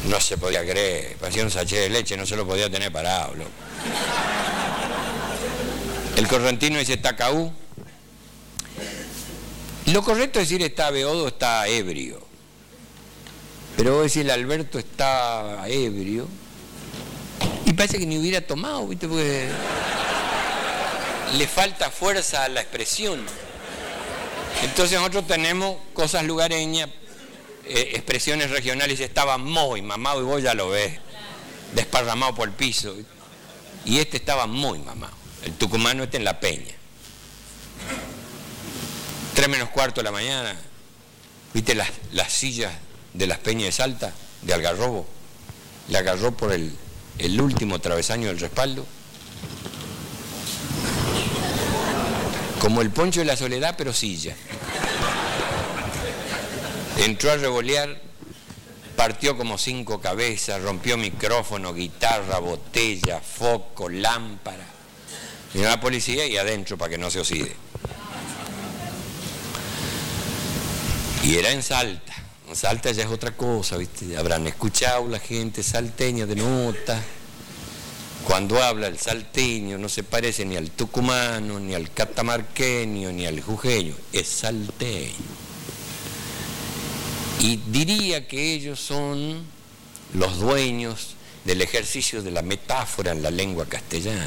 [0.09, 3.35] No se podía creer, parecía un sachet de leche, no se lo podía tener parado.
[3.35, 3.51] loco.
[6.17, 7.53] El correntino dice tacaú.
[9.87, 12.21] Lo correcto es decir está beodo, está ebrio.
[13.77, 16.27] Pero vos decís el Alberto está ebrio.
[17.67, 19.07] Y parece que ni hubiera tomado, ¿viste?
[19.07, 19.49] Porque
[21.37, 23.21] le falta fuerza a la expresión.
[24.63, 26.89] Entonces nosotros tenemos cosas lugareñas,
[27.69, 30.99] eh, expresiones regionales, estaba muy mamado y vos ya lo ves,
[31.75, 32.95] desparramado por el piso.
[33.85, 35.15] Y este estaba muy mamado,
[35.45, 36.75] el tucumano este en la peña.
[39.35, 40.57] Tres menos cuarto de la mañana,
[41.53, 42.73] ¿viste las, las sillas
[43.13, 45.07] de las peñas de Salta, de Algarrobo?
[45.89, 46.75] Le agarró por el,
[47.19, 48.87] el último travesaño del respaldo.
[52.61, 54.35] Como el poncho de la soledad, pero silla.
[56.99, 58.01] Entró a revolear,
[58.97, 64.67] partió como cinco cabezas, rompió micrófono, guitarra, botella, foco, lámpara.
[65.55, 67.55] Y la policía y adentro para que no se oxide.
[71.23, 72.15] Y era en Salta.
[72.49, 74.17] En Salta ya es otra cosa, ¿viste?
[74.17, 77.03] Habrán escuchado la gente salteña de nota.
[78.25, 83.41] Cuando habla el salteño no se parece ni al tucumano, ni al catamarqueño, ni al
[83.41, 85.36] jujeño, es salteño.
[87.41, 89.45] Y diría que ellos son
[90.15, 94.27] los dueños del ejercicio de la metáfora en la lengua castellana.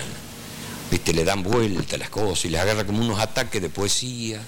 [0.91, 1.13] ¿Viste?
[1.13, 4.41] Le dan vuelta las cosas y les agarra como unos ataques de poesía.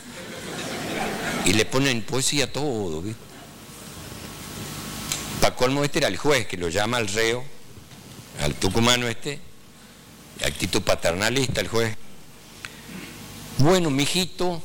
[1.46, 3.32] Y le ponen poesía a todo, ¿viste?
[5.42, 7.44] Para colmo este era el juez que lo llama al reo,
[8.44, 9.40] al tucumano este,
[10.46, 11.98] actitud paternalista el juez.
[13.58, 14.62] Bueno, mijito,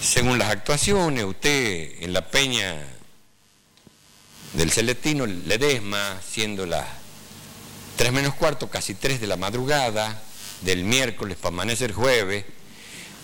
[0.00, 2.76] según las actuaciones, usted en la peña
[4.54, 6.86] del Celestino Ledesma, siendo las
[7.96, 10.22] 3 menos cuarto, casi 3 de la madrugada,
[10.62, 12.44] del miércoles para amanecer jueves,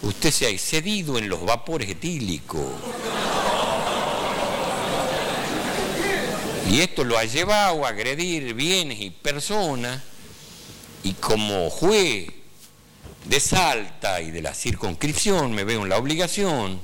[0.03, 2.73] usted se ha excedido en los vapores etílicos.
[6.71, 10.03] Y esto lo ha llevado a agredir bienes y personas,
[11.03, 12.29] y como juez
[13.29, 16.81] de Salta y de la circunscripción me veo en la obligación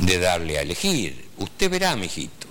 [0.00, 1.28] de darle a elegir.
[1.38, 2.46] Usted verá, mijito,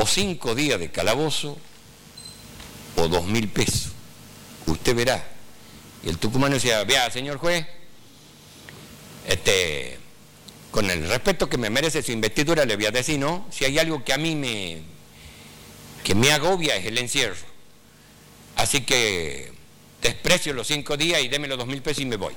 [0.00, 1.58] o cinco días de calabozo
[2.96, 3.92] o dos mil pesos.
[4.66, 5.26] Usted verá.
[6.02, 7.66] Y el tucumano decía, vea, señor juez,
[9.26, 9.98] este,
[10.70, 13.46] con el respeto que me merece su investidura, le voy a decir, ¿no?
[13.50, 14.82] Si hay algo que a mí me,
[16.04, 17.55] que me agobia es el encierro.
[18.56, 19.52] Así que
[20.02, 22.34] desprecio los cinco días y déme los dos mil pesos y me voy.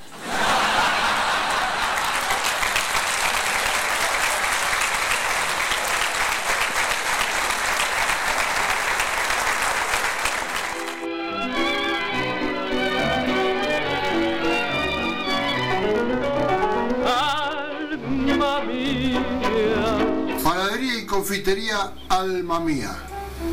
[20.44, 22.96] Panadería y confitería Alma Mía.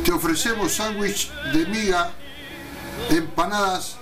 [0.03, 2.11] Te ofrecemos sándwich de miga
[3.09, 3.95] empanadas,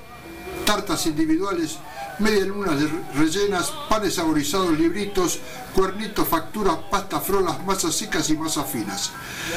[0.66, 1.78] tartas individuales,
[2.20, 5.40] medias lunas de- rellenas, panes saborizados, libritos,
[5.74, 9.12] cuernitos, facturas, pasta frolas, masas secas y masas finas.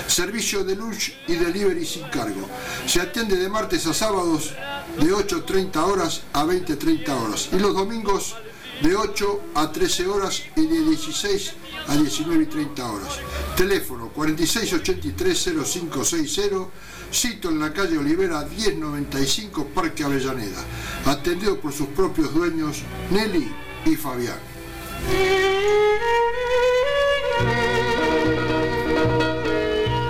[0.07, 2.49] Servicio de lunch y delivery sin cargo.
[2.87, 4.53] Se atiende de martes a sábados
[4.99, 7.49] de 8.30 horas a 20.30 horas.
[7.53, 8.35] Y los domingos
[8.83, 11.53] de 8 a 13 horas y de 16
[11.89, 13.13] a 19 y 30 horas.
[13.57, 16.67] Teléfono 4683-0560,
[17.11, 20.65] sito en la calle Olivera 1095, Parque Avellaneda.
[21.07, 23.51] Atendido por sus propios dueños, Nelly
[23.85, 24.39] y Fabián.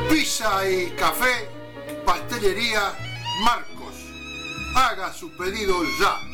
[0.08, 1.48] Pizza y café,
[2.04, 2.92] pastelería
[3.44, 3.94] Marcos.
[4.74, 6.27] Haga su pedido ya.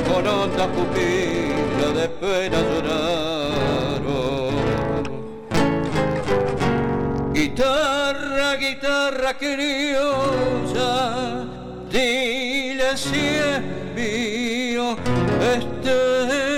[0.09, 4.55] con honda pupila de pena lloraron.
[7.33, 10.95] Guitarra, guitarra criolla,
[11.91, 13.61] dile si es
[13.95, 14.97] mío
[15.55, 16.54] este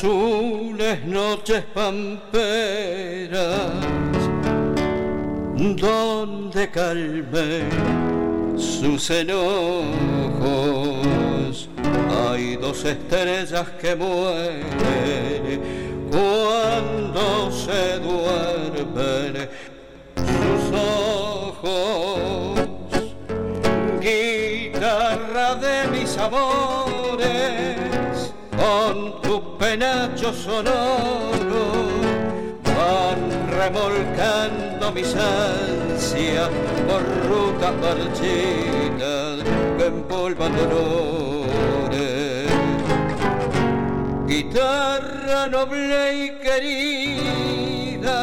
[0.00, 3.42] azules noches pamperas,
[5.76, 7.64] donde calme
[8.56, 9.90] sus enojos.
[12.08, 15.60] Hay dos estrellas que mueren
[16.10, 19.50] cuando se duermen
[20.16, 22.58] sus ojos.
[24.00, 27.89] Guitarra de mis amores,
[28.70, 31.64] con tu penacho sonoro,
[32.76, 33.20] van
[33.58, 36.50] remolcando mis ansias
[36.86, 39.34] por rutas marchitas
[39.76, 42.48] que empolvan dolores.
[44.26, 48.18] Guitarra noble y querida,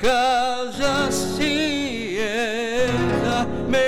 [0.00, 3.38] calla si ella
[3.72, 3.86] me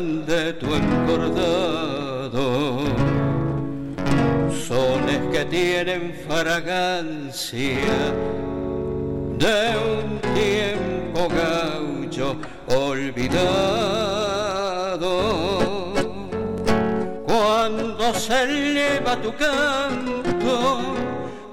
[0.00, 1.86] de tu encordado
[4.68, 7.78] sones que tienen fragancia
[9.38, 12.36] de un tiempo gaucho
[12.66, 13.86] olvidado.
[17.26, 20.80] Cuando se eleva tu canto,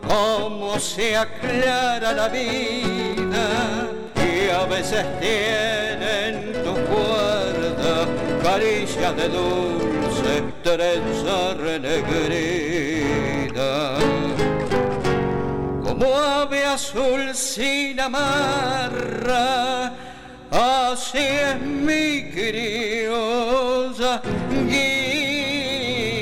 [0.06, 7.33] como se aclara la vida y a veces tienen tu cuerda
[8.44, 12.92] caricia de dulce trenza renegrida.
[15.84, 19.94] Como ave azul sin amarra
[20.52, 24.22] así es mi criolla
[24.70, 26.14] guitarra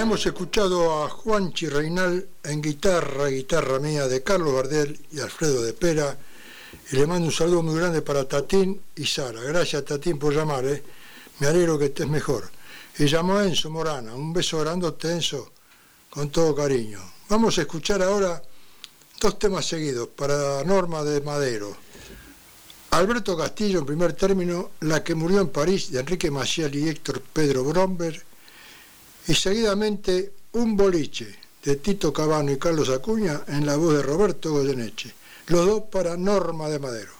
[0.00, 5.74] hemos escuchado a Juanchi Reinal en guitarra, guitarra mía de Carlos Gardel y Alfredo de
[5.74, 6.16] Pera.
[6.90, 9.42] Y le mando un saludo muy grande para Tatín y Sara.
[9.42, 10.82] Gracias Tatín por llamar, ¿eh?
[11.40, 12.50] me alegro que estés mejor.
[12.98, 15.52] Y llamó a Enzo Morana, un beso grandote Enzo,
[16.08, 17.00] con todo cariño.
[17.28, 18.42] Vamos a escuchar ahora
[19.20, 21.76] dos temas seguidos para Norma de Madero.
[22.92, 27.20] Alberto Castillo en primer término, La que murió en París de Enrique Maciel y Héctor
[27.20, 28.29] Pedro Bromberg,
[29.26, 34.50] y seguidamente Un boliche de Tito Cabano y Carlos Acuña en la voz de Roberto
[34.50, 35.12] Goyeneche,
[35.48, 37.12] los dos para Norma de Madero.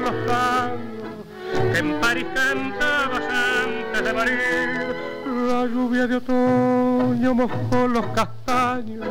[0.00, 4.96] Los tangos, que en París cantabas antes de morir.
[5.48, 9.06] La lluvia de otoño mojó los castaños,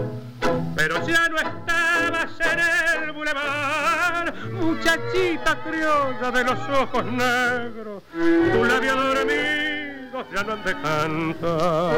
[0.75, 8.95] pero ya no estabas en el bulevar, muchachita criolla de los ojos negros, tu labio
[8.95, 9.87] dormido
[10.33, 11.95] ya no han de cantar.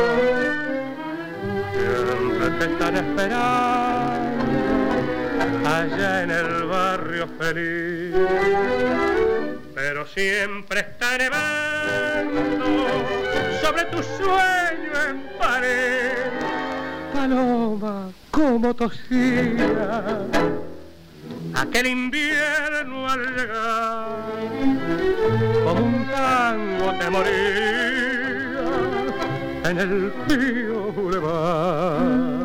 [1.73, 3.68] Siempre te están esperando
[14.17, 16.31] sueño en pared.
[17.13, 20.21] Paloma, como tosía
[21.53, 24.17] aquel invierno al llegar,
[25.63, 27.99] como un tango te moría
[29.69, 32.38] en el Pío Boulevard.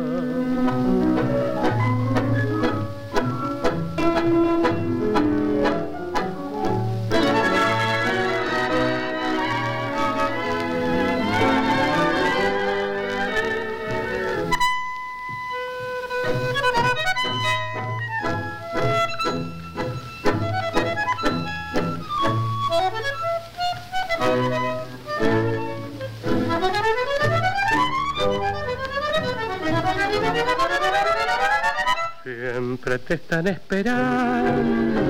[32.97, 35.01] Te están esperando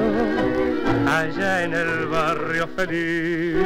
[1.08, 3.64] allá en el barrio feliz.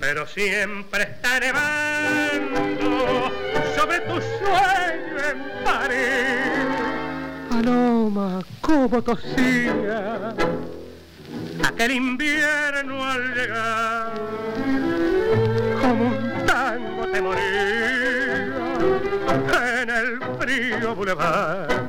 [0.00, 3.30] Pero siempre está nevando
[3.76, 6.56] sobre tu sueño en París.
[7.50, 10.34] Paloma, como tosía
[11.68, 14.12] aquel invierno al llegar.
[15.82, 18.54] Como un tango te moría
[19.82, 21.83] en el frío boulevard.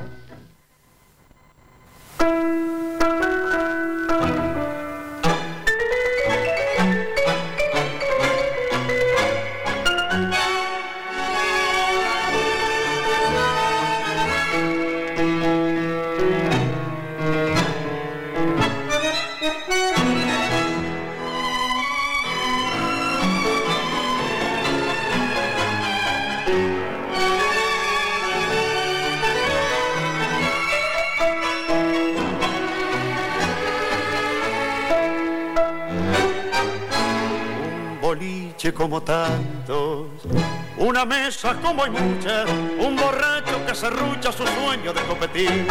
[38.73, 40.07] Como tantos,
[40.77, 45.67] una mesa como hay muchas, un borracho que se rucha su sueño de competir.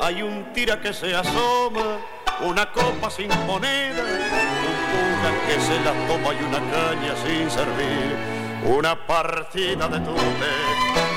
[0.00, 1.98] Hay un tira que se asoma,
[2.40, 8.16] una copa sin moneda, un cura que se la toma y una caña sin servir.
[8.64, 11.11] Una partida de tute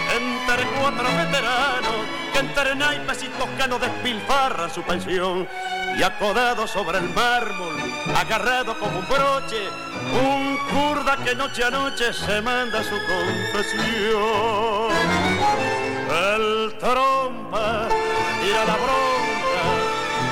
[0.80, 5.48] cuatro veteranos que entre naipes y toscanos despilfarran su pensión
[5.98, 7.76] y acodado sobre el mármol,
[8.16, 9.70] agarrado como un broche,
[10.12, 14.16] un kurda que noche a noche se manda su confesión.
[16.10, 17.88] El trompa
[18.42, 19.26] tira la bronca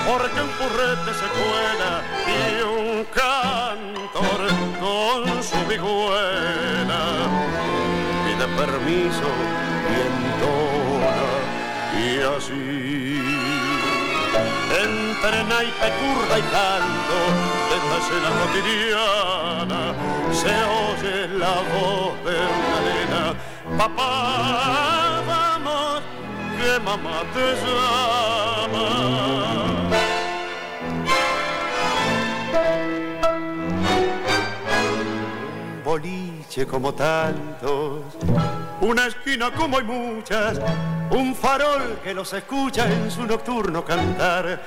[0.07, 4.41] porque un currete se cuela y un cantor
[4.79, 7.01] con su vihuela
[8.25, 9.62] pide permiso
[11.95, 13.23] y así
[14.83, 17.17] entre naipe, curda y canto
[17.69, 19.81] de esta escena cotidiana
[20.31, 23.23] se oye la voz de una nena
[23.77, 24.11] papá
[25.27, 26.01] vamos
[26.57, 28.87] que mamá te llama
[35.85, 38.01] boliche como tantos
[38.83, 40.59] una esquina como hay muchas,
[41.09, 44.61] un farol que los escucha en su nocturno cantar,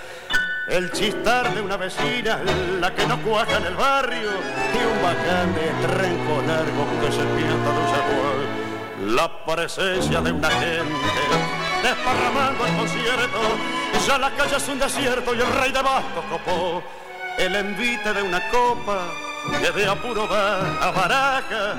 [0.69, 2.41] el chistar de una vecina,
[2.81, 4.31] la que no cuaja en el barrio,
[4.73, 8.37] y un bacán de trenco largo que se piensa de un jaguar.
[9.07, 11.21] La presencia de una gente
[11.83, 13.39] desparramando el concierto,
[14.07, 16.83] ya la calle es un desierto y el rey de bastos copó
[17.39, 21.75] el envite de una copa que de apuro va a baraja,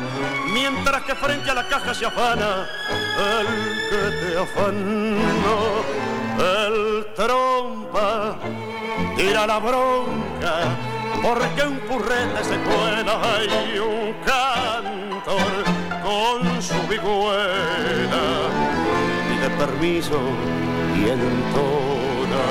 [0.53, 2.68] mientras que frente a la caja se afana
[3.39, 3.48] el
[3.89, 5.60] que te afanó,
[6.39, 8.35] el trompa,
[9.15, 10.56] tira la bronca,
[11.22, 13.19] porque un currete se cuela
[13.73, 15.64] y un cantor
[16.03, 18.26] con su vihuela
[19.27, 20.19] pide permiso
[20.95, 22.45] y entona.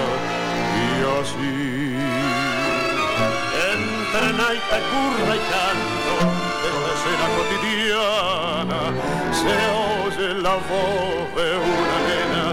[0.78, 0.88] Y
[1.20, 1.65] así
[4.16, 6.14] entre naipe, curva y canto
[6.84, 8.80] la escena cotidiana.
[9.32, 12.44] Se oye la voz de una nena.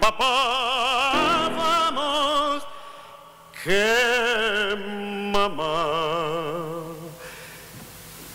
[0.00, 2.66] Papá vamos
[3.64, 4.76] que
[5.32, 5.80] mamá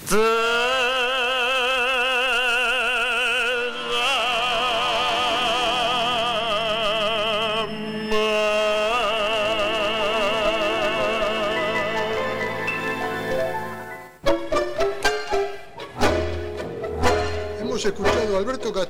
[0.09, 0.62] te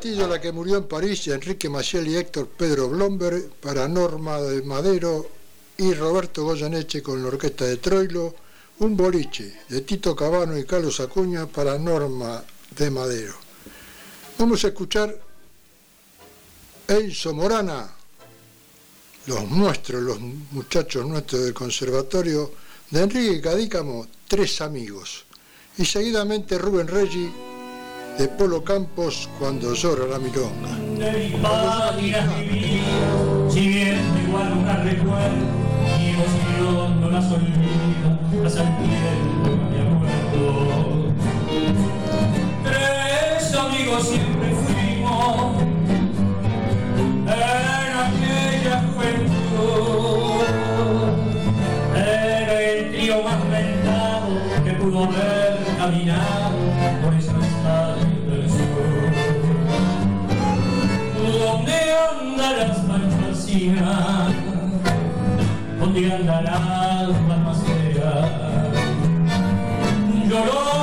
[0.02, 5.30] la que murió en París, Enrique Maciel y Héctor Pedro Blomberg para Norma de Madero
[5.78, 8.34] y Roberto Goyeneche con la orquesta de Troilo,
[8.80, 12.44] un boliche de Tito Cabano y Carlos Acuña para Norma
[12.76, 13.36] de Madero.
[14.40, 15.16] Vamos a escuchar
[16.88, 17.88] Enzo Morana,
[19.28, 22.52] los nuestros, los muchachos nuestros del conservatorio,
[22.90, 25.26] de Enrique Cadícamo, Tres Amigos.
[25.78, 27.53] Y seguidamente Rubén Reggi
[28.18, 30.70] de Polo Campos cuando llora la milonga.
[34.26, 35.46] igual una recuerdo,
[36.00, 36.16] y
[37.00, 38.56] no las olvida, las
[39.90, 41.14] muerto.
[42.64, 45.62] Tres amigos siempre fuimos
[47.26, 47.30] en
[48.06, 50.44] aquella juventud.
[51.96, 54.30] Era el trío más mentado
[54.64, 56.43] que pudo ver caminar.
[63.54, 64.34] esquina
[65.80, 68.30] donde andan las palmaceras.
[70.28, 70.83] Lloró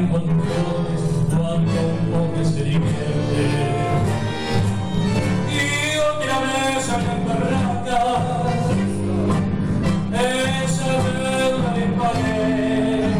[0.00, 3.42] encontrones cuando un pobre se divierte.
[5.50, 8.22] Y otra vez acá en Barracas,
[10.64, 13.12] esa deuda le pagué.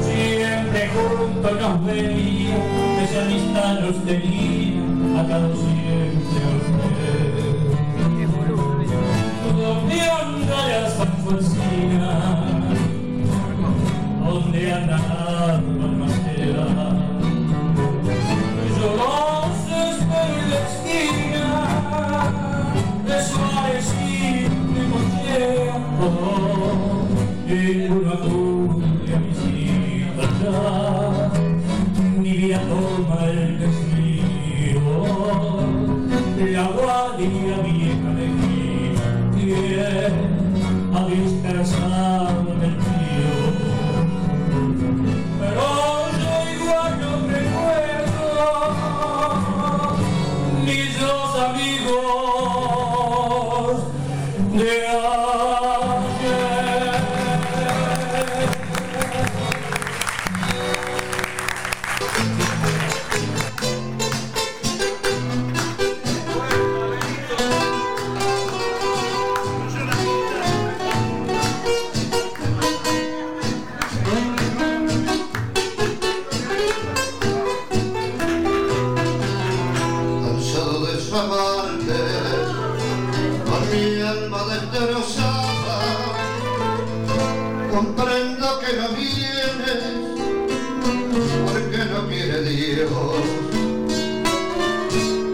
[0.00, 4.35] Siempre juntos nos veíamos, esa amistad nos tenía.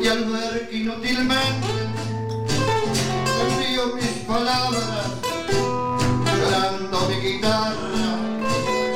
[0.03, 1.69] y al ver que inútilmente
[3.41, 5.07] envío mis palabras,
[6.27, 8.19] llorando mi guitarra,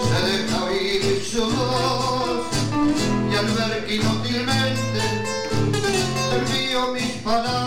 [0.08, 2.46] se deja oír su voz,
[3.30, 5.02] y al ver que inútilmente
[6.34, 7.65] envío mis palabras.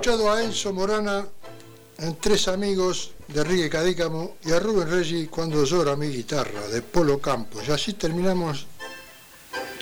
[0.00, 1.26] Escuchado a Enzo Morana
[1.98, 6.80] en Tres Amigos de Rigue Cadícamo y a Rubén Reggi cuando llora mi guitarra de
[6.80, 7.68] Polo Campos.
[7.68, 8.64] Y así terminamos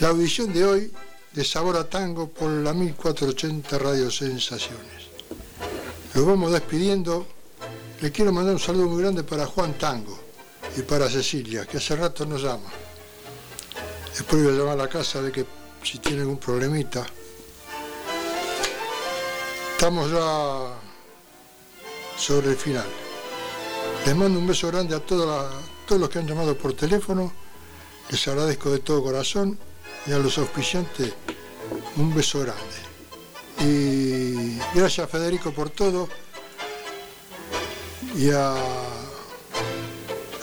[0.00, 0.92] la audición de hoy
[1.32, 5.06] de Sabor a Tango por la 1480 Radio Sensaciones.
[6.14, 7.24] Nos vamos despidiendo.
[8.00, 10.18] Le quiero mandar un saludo muy grande para Juan Tango
[10.76, 12.72] y para Cecilia, que hace rato nos llama.
[14.14, 15.46] Después voy a llamar a la casa de que
[15.84, 17.06] si tiene algún problemita.
[19.78, 20.74] Estamos ya
[22.16, 22.84] sobre el final.
[24.04, 25.54] Les mando un beso grande a todos
[25.88, 27.32] los que han llamado por teléfono.
[28.10, 29.56] Les agradezco de todo corazón
[30.04, 31.14] y a los auspiciantes
[31.94, 32.64] un beso grande.
[33.60, 36.08] Y gracias Federico por todo
[38.16, 38.56] y a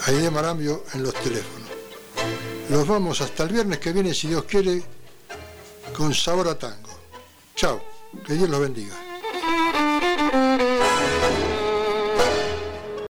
[0.06, 1.68] Aide Marambio en los teléfonos.
[2.70, 4.82] Los vamos hasta el viernes que viene, si Dios quiere,
[5.94, 6.88] con sabor a tango.
[7.54, 7.82] Chao,
[8.26, 9.05] que Dios los bendiga.